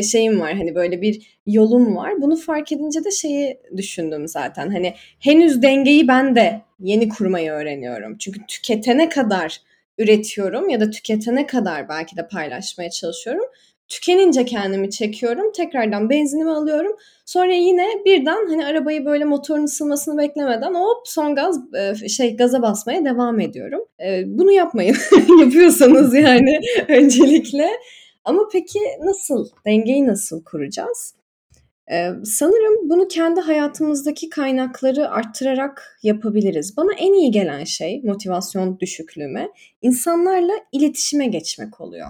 [0.03, 0.53] şeyim var.
[0.53, 2.21] Hani böyle bir yolum var.
[2.21, 4.69] Bunu fark edince de şeyi düşündüm zaten.
[4.69, 8.17] Hani henüz dengeyi ben de yeni kurmayı öğreniyorum.
[8.17, 9.61] Çünkü tüketene kadar
[9.97, 13.45] üretiyorum ya da tüketene kadar belki de paylaşmaya çalışıyorum.
[13.87, 15.51] Tükenince kendimi çekiyorum.
[15.51, 16.91] Tekrardan benzinimi alıyorum.
[17.25, 21.59] Sonra yine birden hani arabayı böyle motorun ısınmasını beklemeden hop son gaz
[22.17, 23.81] şey gaza basmaya devam ediyorum.
[24.25, 24.95] Bunu yapmayın.
[25.39, 27.69] Yapıyorsanız yani öncelikle.
[28.27, 29.49] Ama peki nasıl?
[29.65, 31.15] Dengeyi nasıl kuracağız?
[31.91, 36.77] Ee, sanırım bunu kendi hayatımızdaki kaynakları arttırarak yapabiliriz.
[36.77, 39.49] Bana en iyi gelen şey motivasyon düşüklüğüme
[39.81, 42.07] insanlarla iletişime geçmek oluyor.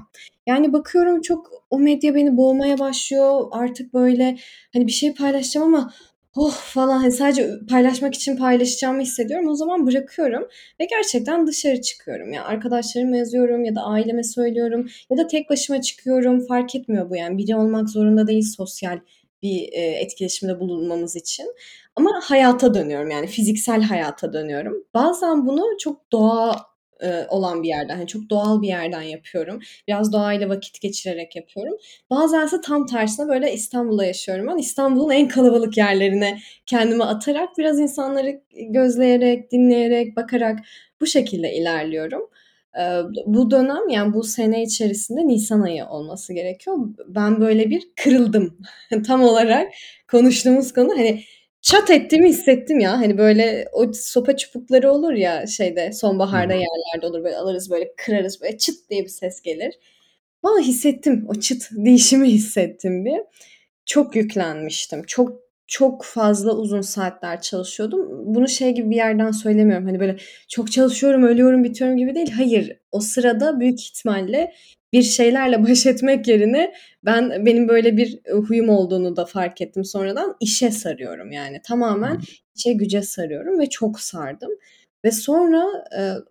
[0.48, 3.48] Yani bakıyorum çok o medya beni boğmaya başlıyor.
[3.52, 4.38] Artık böyle
[4.74, 5.94] hani bir şey paylaşacağım ama
[6.38, 9.48] oh falan hani sadece paylaşmak için paylaşacağımı hissediyorum.
[9.48, 10.48] O zaman bırakıyorum
[10.80, 12.34] ve gerçekten dışarı çıkıyorum.
[12.34, 16.48] Yani arkadaşlarıma yazıyorum ya da aileme söylüyorum ya da tek başıma çıkıyorum.
[16.48, 17.38] Fark etmiyor bu yani.
[17.38, 19.00] Biri olmak zorunda değil sosyal
[19.42, 21.46] bir e, etkileşimde bulunmamız için.
[21.96, 24.84] Ama hayata dönüyorum yani fiziksel hayata dönüyorum.
[24.94, 26.56] Bazen bunu çok doğa
[27.02, 29.60] e, olan bir yerden, yani çok doğal bir yerden yapıyorum.
[29.88, 31.78] Biraz doğayla vakit geçirerek yapıyorum.
[32.10, 34.58] Bazen ise tam tersine böyle İstanbul'da yaşıyorum ben.
[34.58, 40.60] İstanbul'un en kalabalık yerlerine kendimi atarak biraz insanları gözleyerek, dinleyerek, bakarak
[41.02, 42.30] bu şekilde ilerliyorum.
[43.26, 46.78] Bu dönem yani bu sene içerisinde Nisan ayı olması gerekiyor.
[47.08, 48.58] Ben böyle bir kırıldım.
[49.08, 49.74] Tam olarak
[50.12, 51.24] konuştuğumuz konu hani
[51.68, 52.92] çat ettiğimi hissettim ya.
[52.92, 58.42] Hani böyle o sopa çubukları olur ya şeyde sonbaharda yerlerde olur böyle alırız böyle kırarız
[58.42, 59.74] böyle çıt diye bir ses gelir.
[60.44, 63.22] Valla hissettim o çıt değişimi hissettim bir.
[63.86, 65.04] Çok yüklenmiştim.
[65.04, 68.08] Çok çok fazla uzun saatler çalışıyordum.
[68.36, 69.86] Bunu şey gibi bir yerden söylemiyorum.
[69.86, 72.32] Hani böyle çok çalışıyorum, ölüyorum, bitiyorum gibi değil.
[72.32, 72.78] Hayır.
[72.92, 74.54] O sırada büyük ihtimalle
[74.94, 76.74] bir şeylerle baş etmek yerine
[77.06, 80.36] ben benim böyle bir huyum olduğunu da fark ettim sonradan.
[80.40, 81.62] işe sarıyorum yani.
[81.64, 82.22] Tamamen
[82.56, 84.52] işe güce sarıyorum ve çok sardım.
[85.06, 85.66] Ve sonra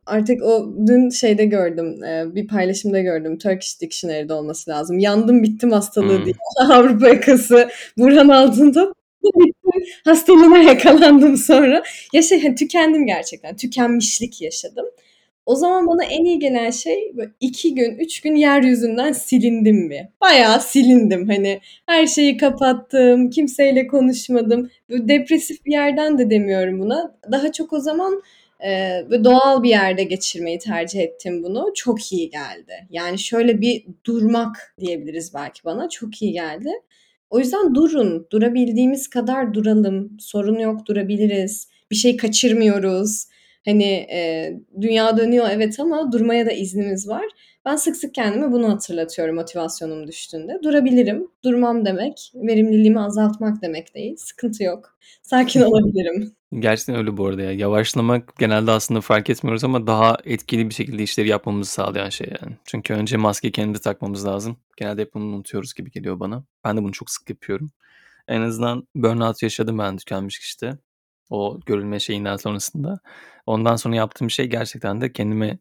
[0.06, 2.00] artık o dün şeyde gördüm,
[2.34, 3.38] bir paylaşımda gördüm.
[3.38, 4.98] Turkish Dictionary'de olması lazım.
[4.98, 6.24] Yandım bittim hastalığı hmm.
[6.24, 6.34] diye.
[6.68, 8.92] Avrupa yakası Burhan altında
[10.04, 11.82] hastalığına yakalandım sonra.
[12.12, 13.56] Ya şey tükendim gerçekten.
[13.56, 14.86] Tükenmişlik yaşadım.
[15.46, 20.12] O zaman bana en iyi gelen şey iki gün, üç gün yeryüzünden silindim mi?
[20.20, 21.28] Bayağı silindim.
[21.28, 24.70] Hani her şeyi kapattım, kimseyle konuşmadım.
[24.88, 27.14] Böyle depresif bir yerden de demiyorum buna.
[27.32, 28.22] Daha çok o zaman
[28.66, 31.72] e, böyle doğal bir yerde geçirmeyi tercih ettim bunu.
[31.74, 32.86] Çok iyi geldi.
[32.90, 35.88] Yani şöyle bir durmak diyebiliriz belki bana.
[35.88, 36.70] Çok iyi geldi.
[37.30, 38.26] O yüzden durun.
[38.32, 40.16] Durabildiğimiz kadar duralım.
[40.20, 41.68] Sorun yok durabiliriz.
[41.90, 43.26] Bir şey kaçırmıyoruz.
[43.66, 47.24] Hani e, dünya dönüyor evet ama durmaya da iznimiz var.
[47.64, 50.60] Ben sık sık kendime bunu hatırlatıyorum motivasyonum düştüğünde.
[50.62, 51.28] Durabilirim.
[51.44, 54.16] Durmam demek, verimliliğimi azaltmak demek değil.
[54.16, 54.98] Sıkıntı yok.
[55.22, 56.32] Sakin olabilirim.
[56.58, 57.52] Gerçekten öyle bu arada ya.
[57.52, 62.56] Yavaşlamak genelde aslında fark etmiyoruz ama daha etkili bir şekilde işleri yapmamızı sağlayan şey yani.
[62.64, 64.56] Çünkü önce maske kendi takmamız lazım.
[64.76, 66.44] Genelde hep bunu unutuyoruz gibi geliyor bana.
[66.64, 67.70] Ben de bunu çok sık yapıyorum.
[68.28, 70.78] En azından burnout yaşadım ben tükenmiş işte.
[71.30, 72.98] O görülme şeyinden sonrasında.
[73.46, 75.58] Ondan sonra yaptığım şey gerçekten de kendime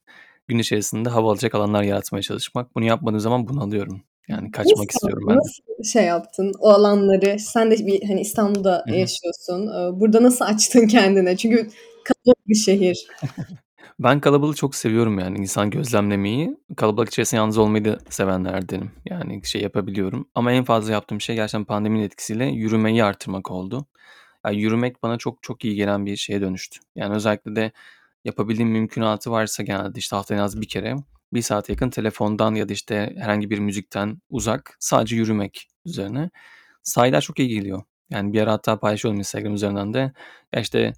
[0.48, 2.76] gün içerisinde hava alacak alanlar yaratmaya çalışmak.
[2.76, 4.02] Bunu yapmadığım zaman bunu alıyorum.
[4.28, 5.36] Yani kaçmak nasıl, istiyorum ben.
[5.36, 7.40] Nasıl şey yaptın o alanları?
[7.40, 8.96] Sen de bir hani İstanbul'da Hı-hı.
[8.96, 9.70] yaşıyorsun.
[10.00, 11.38] Burada nasıl açtın kendine?
[11.38, 11.70] Çünkü
[12.04, 13.08] kalabalık bir şehir.
[14.00, 16.58] ben kalabalığı çok seviyorum yani insan gözlemlemeyi.
[16.78, 18.92] Kalabalık içerisinde yalnız olmayı da sevenlerdenim.
[19.06, 20.28] Yani şey yapabiliyorum.
[20.36, 23.86] Ama en fazla yaptığım şey gerçekten pandeminin etkisiyle yürümeyi artırmak oldu.
[24.46, 26.80] Yani yürümek bana çok çok iyi gelen bir şeye dönüştü.
[26.96, 27.72] Yani özellikle de
[28.26, 30.96] yapabildiğim mümkünatı varsa genelde işte haftada en az bir kere
[31.34, 36.30] bir saate yakın telefondan ya da işte herhangi bir müzikten uzak sadece yürümek üzerine.
[36.84, 37.84] Sahiller çok iyi geliyor.
[38.10, 40.14] Yani bir ara hatta paylaşıyorum Instagram üzerinden de.
[40.54, 40.94] Ya işte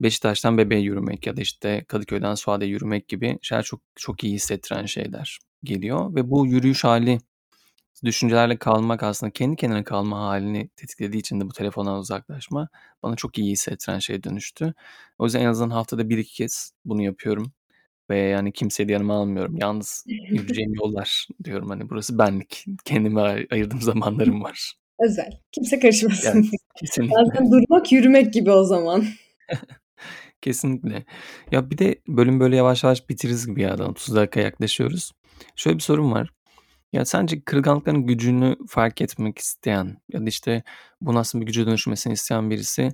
[0.00, 4.86] Beşiktaş'tan bebeğe yürümek ya da işte Kadıköy'den Suade'ye yürümek gibi şeyler çok çok iyi hissettiren
[4.86, 6.14] şeyler geliyor.
[6.14, 7.18] Ve bu yürüyüş hali
[8.04, 12.68] düşüncelerle kalmak aslında kendi kendine kalma halini tetiklediği için de bu telefondan uzaklaşma
[13.02, 14.74] bana çok iyi hissettiren şeye dönüştü.
[15.18, 17.52] O yüzden en azından haftada bir iki kez bunu yapıyorum.
[18.10, 19.56] Ve yani kimseyi de yanıma almıyorum.
[19.56, 21.68] Yalnız yürüyeceğim yollar diyorum.
[21.68, 22.64] Hani burası benlik.
[22.84, 24.74] Kendime ay- ayırdığım zamanlarım var.
[24.98, 25.40] Özel.
[25.52, 26.28] Kimse karışmasın.
[26.28, 27.14] Yani, kesinlikle.
[27.26, 29.04] Zaten durmak yürümek gibi o zaman.
[30.42, 31.04] kesinlikle.
[31.50, 33.74] Ya bir de bölüm böyle yavaş yavaş bitiririz gibi ya.
[33.74, 35.12] 30 dakika yaklaşıyoruz.
[35.56, 36.30] Şöyle bir sorum var.
[36.96, 40.62] Ya sence kırılganlıkların gücünü fark etmek isteyen ya da işte
[41.00, 42.88] bu nasıl bir güce dönüşmesini isteyen birisi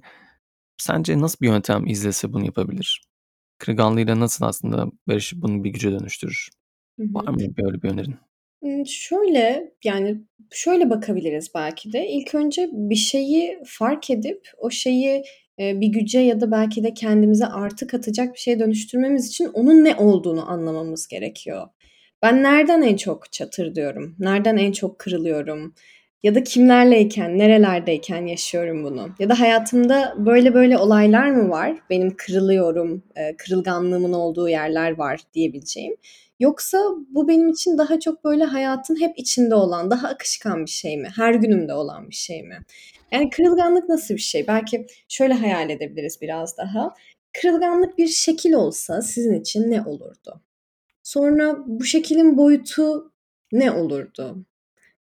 [0.78, 3.02] sence nasıl bir yöntem izlese bunu yapabilir?
[3.58, 6.48] Kırılganlığıyla nasıl aslında barışıp bunu bir güce dönüştürür?
[7.00, 7.32] Hı Var hı.
[7.32, 8.14] mı böyle bir önerin?
[8.86, 12.08] Şöyle, yani, şöyle bakabiliriz belki de.
[12.08, 15.24] İlk önce bir şeyi fark edip o şeyi,
[15.58, 19.96] bir güce ya da belki de kendimize artı katacak bir şeye dönüştürmemiz için onun ne
[19.96, 21.68] olduğunu anlamamız gerekiyor.
[22.22, 24.16] Ben nereden en çok çatır diyorum?
[24.18, 25.74] Nereden en çok kırılıyorum?
[26.22, 29.08] Ya da kimlerleyken, nerelerdeyken yaşıyorum bunu?
[29.18, 31.76] Ya da hayatımda böyle böyle olaylar mı var?
[31.90, 35.96] Benim kırılıyorum, e, kırılganlığımın olduğu yerler var diyebileceğim.
[36.40, 40.96] Yoksa bu benim için daha çok böyle hayatın hep içinde olan, daha akışkan bir şey
[40.96, 41.08] mi?
[41.16, 42.58] Her günümde olan bir şey mi?
[43.12, 44.46] Yani kırılganlık nasıl bir şey?
[44.46, 46.94] Belki şöyle hayal edebiliriz biraz daha.
[47.40, 50.40] Kırılganlık bir şekil olsa sizin için ne olurdu?
[51.02, 53.12] Sonra bu şekilin boyutu
[53.52, 54.46] ne olurdu?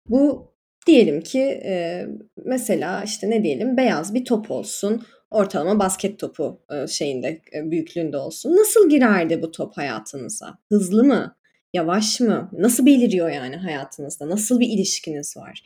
[0.06, 0.54] Bu
[0.88, 2.06] diyelim ki e,
[2.46, 5.06] mesela işte ne diyelim beyaz bir top olsun.
[5.32, 8.56] Ortalama basket topu e, şeyinde e, büyüklüğünde olsun.
[8.56, 10.58] Nasıl girerdi bu top hayatınıza?
[10.70, 11.36] Hızlı mı?
[11.74, 12.50] Yavaş mı?
[12.54, 14.30] Nasıl beliriyor yani hayatınızda?
[14.30, 15.64] Nasıl bir ilişkiniz var?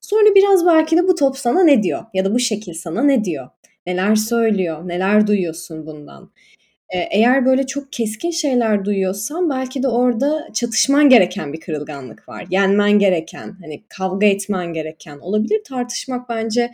[0.00, 2.04] Sonra biraz belki de bu top sana ne diyor?
[2.14, 3.48] Ya da bu şekil sana ne diyor?
[3.86, 4.88] Neler söylüyor?
[4.88, 6.30] Neler duyuyorsun bundan?
[7.10, 12.46] Eğer böyle çok keskin şeyler duyuyorsan belki de orada çatışman gereken bir kırılganlık var.
[12.50, 15.60] Yenmen gereken, hani kavga etmen gereken olabilir.
[15.68, 16.72] Tartışmak bence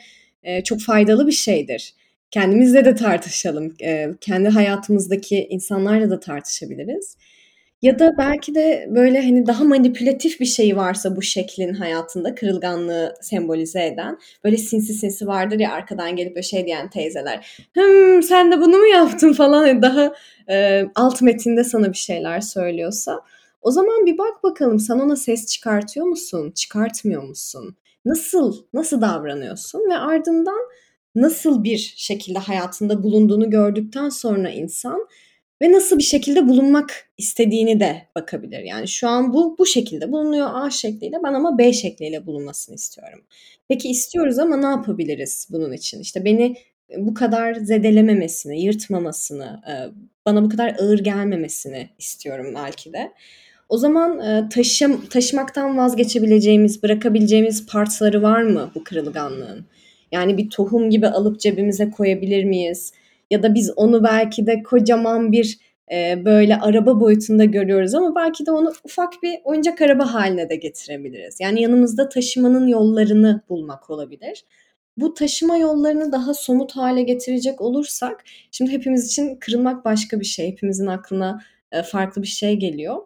[0.64, 1.94] çok faydalı bir şeydir.
[2.30, 3.74] Kendimizle de tartışalım.
[4.20, 7.16] kendi hayatımızdaki insanlarla da tartışabiliriz.
[7.82, 13.14] Ya da belki de böyle hani daha manipülatif bir şey varsa bu şeklin hayatında kırılganlığı
[13.20, 17.60] sembolize eden böyle sinsi sinsi vardır ya arkadan gelip böyle şey diyen teyzeler.
[17.74, 20.12] Hım sen de bunu mu yaptın falan hani daha
[20.50, 23.20] e, alt metinde sana bir şeyler söylüyorsa
[23.62, 26.50] o zaman bir bak bakalım sen ona ses çıkartıyor musun?
[26.54, 27.76] Çıkartmıyor musun?
[28.04, 30.60] Nasıl nasıl davranıyorsun ve ardından
[31.14, 35.06] nasıl bir şekilde hayatında bulunduğunu gördükten sonra insan
[35.62, 38.60] ve nasıl bir şekilde bulunmak istediğini de bakabilir.
[38.60, 43.20] Yani şu an bu bu şekilde bulunuyor A şekliyle ben ama B şekliyle bulunmasını istiyorum.
[43.68, 46.00] Peki istiyoruz ama ne yapabiliriz bunun için?
[46.00, 46.56] İşte beni
[46.96, 49.60] bu kadar zedelememesini, yırtmamasını,
[50.26, 53.12] bana bu kadar ağır gelmemesini istiyorum belki de.
[53.68, 59.66] O zaman taşım, taşımaktan vazgeçebileceğimiz, bırakabileceğimiz parçaları var mı bu kırılganlığın?
[60.12, 62.92] Yani bir tohum gibi alıp cebimize koyabilir miyiz?
[63.30, 65.58] Ya da biz onu belki de kocaman bir
[65.92, 70.56] e, böyle araba boyutunda görüyoruz ama belki de onu ufak bir oyuncak araba haline de
[70.56, 71.40] getirebiliriz.
[71.40, 74.44] Yani yanımızda taşımanın yollarını bulmak olabilir.
[74.96, 80.50] Bu taşıma yollarını daha somut hale getirecek olursak, şimdi hepimiz için kırılmak başka bir şey.
[80.50, 81.40] Hepimizin aklına
[81.72, 82.96] e, farklı bir şey geliyor.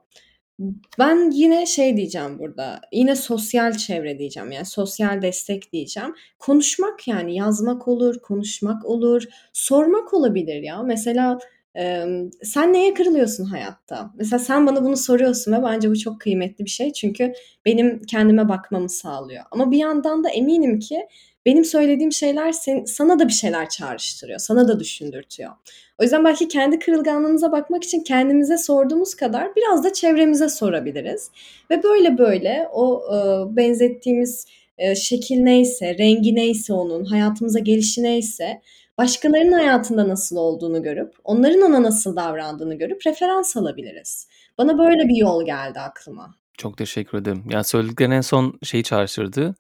[0.99, 2.81] Ben yine şey diyeceğim burada.
[2.93, 4.53] Yine sosyal çevre diyeceğim.
[4.53, 6.15] Yani sosyal destek diyeceğim.
[6.39, 10.83] Konuşmak yani yazmak olur, konuşmak olur, sormak olabilir ya.
[10.83, 11.39] Mesela
[11.77, 12.05] e,
[12.43, 14.11] sen neye kırılıyorsun hayatta?
[14.17, 16.93] Mesela sen bana bunu soruyorsun ve bence bu çok kıymetli bir şey.
[16.93, 17.33] Çünkü
[17.67, 19.45] benim kendime bakmamı sağlıyor.
[19.51, 21.07] Ama bir yandan da eminim ki
[21.47, 24.39] benim söylediğim şeyler sen, sana da bir şeyler çağrıştırıyor.
[24.39, 25.51] Sana da düşündürtüyor.
[25.99, 31.31] O yüzden belki kendi kırılganlığımıza bakmak için kendimize sorduğumuz kadar biraz da çevremize sorabiliriz.
[31.71, 33.17] Ve böyle böyle o e,
[33.57, 34.47] benzettiğimiz
[34.79, 38.61] e, şekil neyse, rengi neyse onun, hayatımıza gelişi neyse,
[38.99, 44.29] başkalarının hayatında nasıl olduğunu görüp, onların ona nasıl davrandığını görüp referans alabiliriz.
[44.59, 46.35] Bana böyle bir yol geldi aklıma.
[46.59, 47.45] Çok teşekkür ederim.
[47.51, 49.55] Ya söylediklerin en son şeyi çağrıştırdı.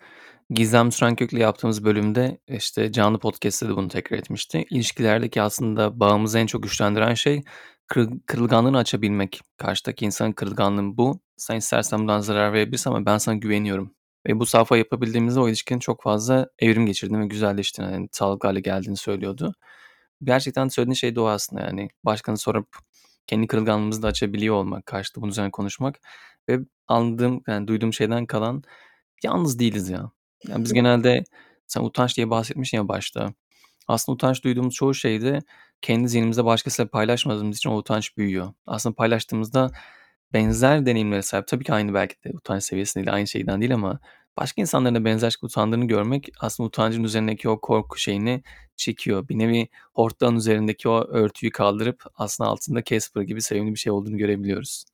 [0.51, 4.67] Gizem Sürenkök'le yaptığımız bölümde işte canlı podcast'te de bunu tekrar etmişti.
[4.71, 7.43] İlişkilerdeki aslında bağımızı en çok güçlendiren şey
[7.87, 9.41] kır, kırılganlığını açabilmek.
[9.57, 11.21] Karşıdaki insanın kırılganlığı bu.
[11.37, 13.95] Sen istersen bundan zarar verebilirsin ama ben sana güveniyorum.
[14.29, 18.61] Ve bu safa yapabildiğimizde o ilişkinin çok fazla evrim geçirdiğini ve güzelleştiğini, yani sağlıklı hale
[18.61, 19.55] geldiğini söylüyordu.
[20.25, 21.89] Gerçekten söylediğin şey de o aslında yani.
[22.05, 22.69] Başkanı sorup
[23.27, 26.01] kendi kırılganlığımızı da açabiliyor olmak, karşıda bunun üzerine konuşmak
[26.49, 28.63] ve anladığım, yani duyduğum şeyden kalan
[29.23, 30.11] yalnız değiliz ya.
[30.49, 31.25] Yani biz genelde
[31.67, 33.35] sen utanç diye bahsetmişsin ya başta.
[33.89, 35.43] Aslında utanç duyduğumuz çoğu şeyde
[35.83, 38.53] kendi zihnimizde başkasıyla paylaşmadığımız için o utanç büyüyor.
[38.67, 39.71] Aslında paylaştığımızda
[40.33, 41.47] benzer deneyimlere sahip.
[41.47, 44.01] Tabii ki aynı belki de utanç seviyesinde aynı şeyden değil ama
[44.37, 48.43] başka insanların da benzer şekilde utandığını görmek aslında utancın üzerindeki o korku şeyini
[48.77, 49.29] çekiyor.
[49.29, 54.17] Bir nevi hortlan üzerindeki o örtüyü kaldırıp aslında altında Casper gibi sevimli bir şey olduğunu
[54.17, 54.85] görebiliyoruz.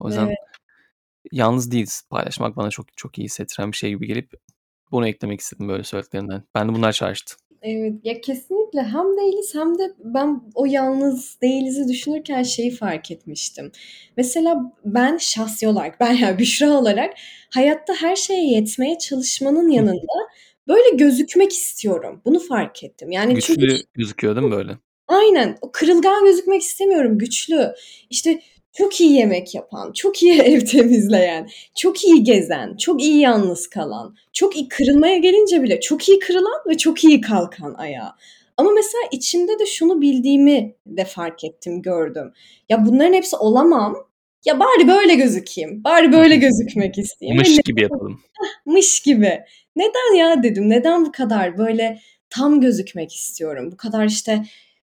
[0.00, 0.38] O yüzden evet.
[1.32, 2.02] yalnız değiliz.
[2.10, 4.32] Paylaşmak bana çok çok iyi hissettiren bir şey gibi gelip
[4.92, 6.42] bunu eklemek istedim böyle söylediklerinden.
[6.54, 7.34] Ben de bunlar çağrıştı.
[7.66, 13.72] Evet ya kesinlikle hem değiliz hem de ben o yalnız değilizi düşünürken şeyi fark etmiştim.
[14.16, 17.14] Mesela ben şahsi olarak ben yani Büşra olarak
[17.54, 20.12] hayatta her şeye yetmeye çalışmanın yanında
[20.68, 22.22] böyle gözükmek istiyorum.
[22.24, 23.10] Bunu fark ettim.
[23.10, 24.78] Yani Güçlü çünkü gözüküyor değil mi böyle?
[25.08, 25.58] Aynen.
[25.60, 27.18] O kırılgan gözükmek istemiyorum.
[27.18, 27.74] Güçlü.
[28.10, 28.40] İşte
[28.76, 34.16] çok iyi yemek yapan, çok iyi ev temizleyen, çok iyi gezen, çok iyi yalnız kalan,
[34.32, 38.16] çok iyi kırılmaya gelince bile çok iyi kırılan ve çok iyi kalkan ayağa.
[38.56, 42.32] Ama mesela içimde de şunu bildiğimi de fark ettim, gördüm.
[42.68, 43.96] Ya bunların hepsi olamam.
[44.44, 45.84] ya bari böyle gözükeyim.
[45.84, 47.38] Bari böyle gözükmek isteyeyim.
[47.40, 48.20] Mış gibi yapalım.
[48.66, 49.40] mış gibi.
[49.76, 50.68] Neden ya dedim.
[50.70, 52.00] Neden bu kadar böyle
[52.30, 53.72] tam gözükmek istiyorum.
[53.72, 54.44] Bu kadar işte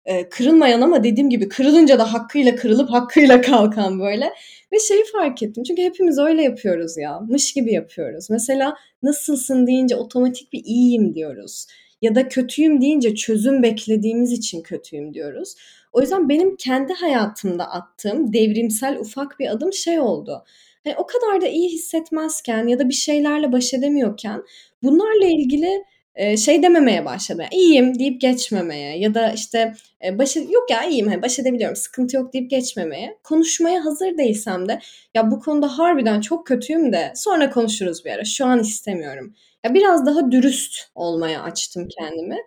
[0.10, 4.34] e, kırılmayan ama dediğim gibi kırılınca da hakkıyla kırılıp hakkıyla kalkan böyle.
[4.72, 5.64] Ve şeyi fark ettim.
[5.64, 7.20] Çünkü hepimiz öyle yapıyoruz ya.
[7.20, 8.30] Mış gibi yapıyoruz.
[8.30, 11.68] Mesela nasılsın deyince otomatik bir iyiyim diyoruz.
[12.02, 15.56] Ya da kötüyüm deyince çözüm beklediğimiz için kötüyüm diyoruz.
[15.94, 20.44] O yüzden benim kendi hayatımda attığım devrimsel ufak bir adım şey oldu.
[20.84, 24.44] Hani o kadar da iyi hissetmezken ya da bir şeylerle baş edemiyorken
[24.84, 25.84] bunlarla ilgili
[26.20, 27.42] e, şey dememeye başladım.
[27.42, 29.74] Yani iyiyim deyip geçmemeye ya da işte
[30.06, 33.18] e, baş yok ya iyiyim hani baş edebiliyorum sıkıntı yok deyip geçmemeye.
[33.24, 34.80] Konuşmaya hazır değilsem de
[35.14, 38.26] ya bu konuda harbiden çok kötüyüm de sonra konuşuruz bir ara.
[38.26, 39.34] Şu an istemiyorum.
[39.66, 42.38] Ya biraz daha dürüst olmaya açtım kendimi.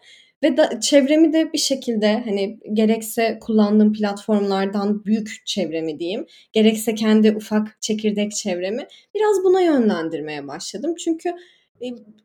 [0.42, 7.36] Ve da, çevremi de bir şekilde hani gerekse kullandığım platformlardan büyük çevremi diyeyim, gerekse kendi
[7.36, 10.94] ufak çekirdek çevremi biraz buna yönlendirmeye başladım.
[11.04, 11.34] Çünkü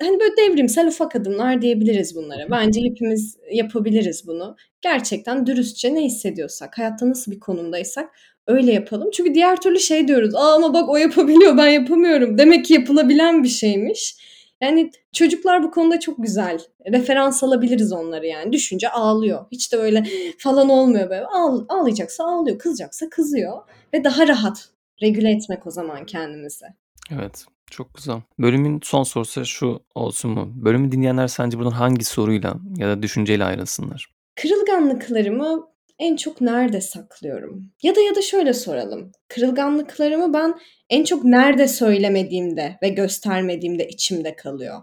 [0.01, 2.51] hani böyle devrimsel ufak adımlar diyebiliriz bunlara.
[2.51, 4.55] Bence hepimiz yapabiliriz bunu.
[4.81, 8.09] Gerçekten dürüstçe ne hissediyorsak, hayatta nasıl bir konumdaysak
[8.47, 9.09] öyle yapalım.
[9.13, 10.35] Çünkü diğer türlü şey diyoruz.
[10.35, 12.37] Aa ama bak o yapabiliyor ben yapamıyorum.
[12.37, 14.15] Demek ki yapılabilen bir şeymiş.
[14.61, 16.59] Yani çocuklar bu konuda çok güzel.
[16.91, 18.53] Referans alabiliriz onları yani.
[18.53, 19.45] Düşünce ağlıyor.
[19.51, 20.03] Hiç de öyle
[20.37, 21.25] falan olmuyor böyle.
[21.25, 23.57] Ağ, ağlayacaksa ağlıyor, kızacaksa kızıyor.
[23.93, 24.69] Ve daha rahat
[25.01, 26.65] regüle etmek o zaman kendimizi.
[27.11, 27.45] Evet.
[27.71, 28.21] Çok güzel.
[28.39, 30.51] Bölümün son sorusu şu olsun mu?
[30.55, 34.11] Bölümü dinleyenler sence buradan hangi soruyla ya da düşünceyle ayrılsınlar?
[34.35, 35.67] Kırılganlıklarımı
[35.99, 37.71] en çok nerede saklıyorum?
[37.83, 39.11] Ya da ya da şöyle soralım.
[39.27, 40.53] Kırılganlıklarımı ben
[40.89, 44.81] en çok nerede söylemediğimde ve göstermediğimde içimde kalıyor.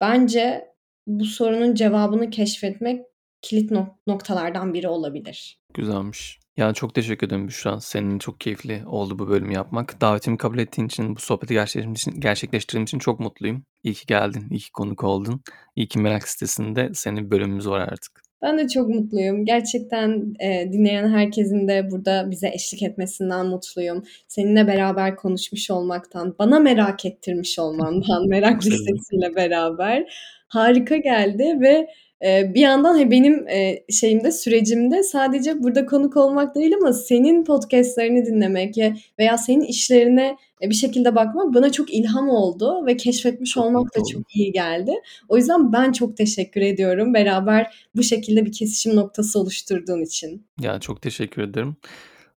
[0.00, 0.68] Bence
[1.06, 3.02] bu sorunun cevabını keşfetmek
[3.42, 3.70] kilit
[4.06, 5.60] noktalardan biri olabilir.
[5.74, 6.40] Güzelmiş.
[6.56, 7.80] Yani çok teşekkür ederim Büşra.
[7.80, 10.00] Senin çok keyifli oldu bu bölümü yapmak.
[10.00, 11.54] Davetimi kabul ettiğin için, bu sohbeti
[12.18, 13.64] gerçekleştirdiğim için çok mutluyum.
[13.82, 15.40] İyi ki geldin, iyi ki konuk oldun.
[15.76, 18.24] İyi ki Merak sitesinde senin bölümümüz var artık.
[18.42, 19.44] Ben de çok mutluyum.
[19.44, 24.02] Gerçekten e, dinleyen herkesin de burada bize eşlik etmesinden mutluyum.
[24.28, 30.04] Seninle beraber konuşmuş olmaktan, bana merak ettirmiş olmandan, merak listesiyle beraber
[30.48, 31.86] harika geldi ve
[32.24, 33.46] bir yandan hani benim
[33.90, 38.76] şeyimde sürecimde sadece burada konuk olmak değil ama senin podcastlerini dinlemek
[39.18, 44.36] veya senin işlerine bir şekilde bakmak bana çok ilham oldu ve keşfetmiş olmak da çok
[44.36, 44.92] iyi geldi.
[45.28, 50.46] O yüzden ben çok teşekkür ediyorum beraber bu şekilde bir kesişim noktası oluşturduğun için.
[50.60, 51.76] Ya çok teşekkür ederim.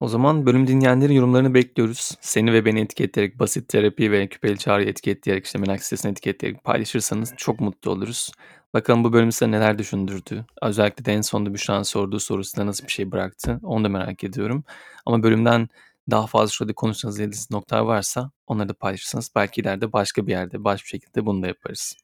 [0.00, 2.10] O zaman bölüm dinleyenlerin yorumlarını bekliyoruz.
[2.20, 7.34] Seni ve beni etiketleyerek basit terapi ve küpeli çağrıyı etiketleyerek işte merak sitesini etiketleyerek paylaşırsanız
[7.36, 8.32] çok mutlu oluruz.
[8.74, 10.44] Bakalım bu bölüm size neler düşündürdü.
[10.62, 13.60] Özellikle de en sonunda Büşra'nın sorduğu sorusunda nasıl bir şey bıraktı.
[13.62, 14.64] Onu da merak ediyorum.
[15.06, 15.68] Ama bölümden
[16.10, 20.64] daha fazla şurada konuşacağınız dediğiniz noktalar varsa onları da paylaşırsanız belki ileride başka bir yerde
[20.64, 21.96] başka bir şekilde bunu da yaparız.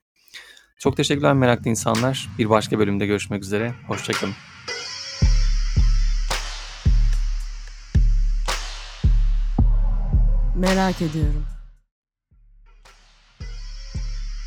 [0.78, 2.28] Çok teşekkürler meraklı insanlar.
[2.38, 3.74] Bir başka bölümde görüşmek üzere.
[3.86, 4.34] Hoşçakalın.
[10.56, 11.46] Merak ediyorum.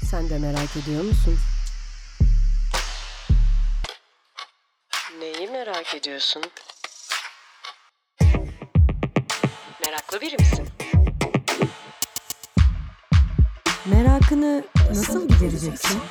[0.03, 1.37] Sen de merak ediyor musun?
[5.23, 6.43] Neyi merak ediyorsun?
[9.85, 10.67] Meraklı biri misin?
[13.85, 16.01] Merakını nasıl gidereceksin?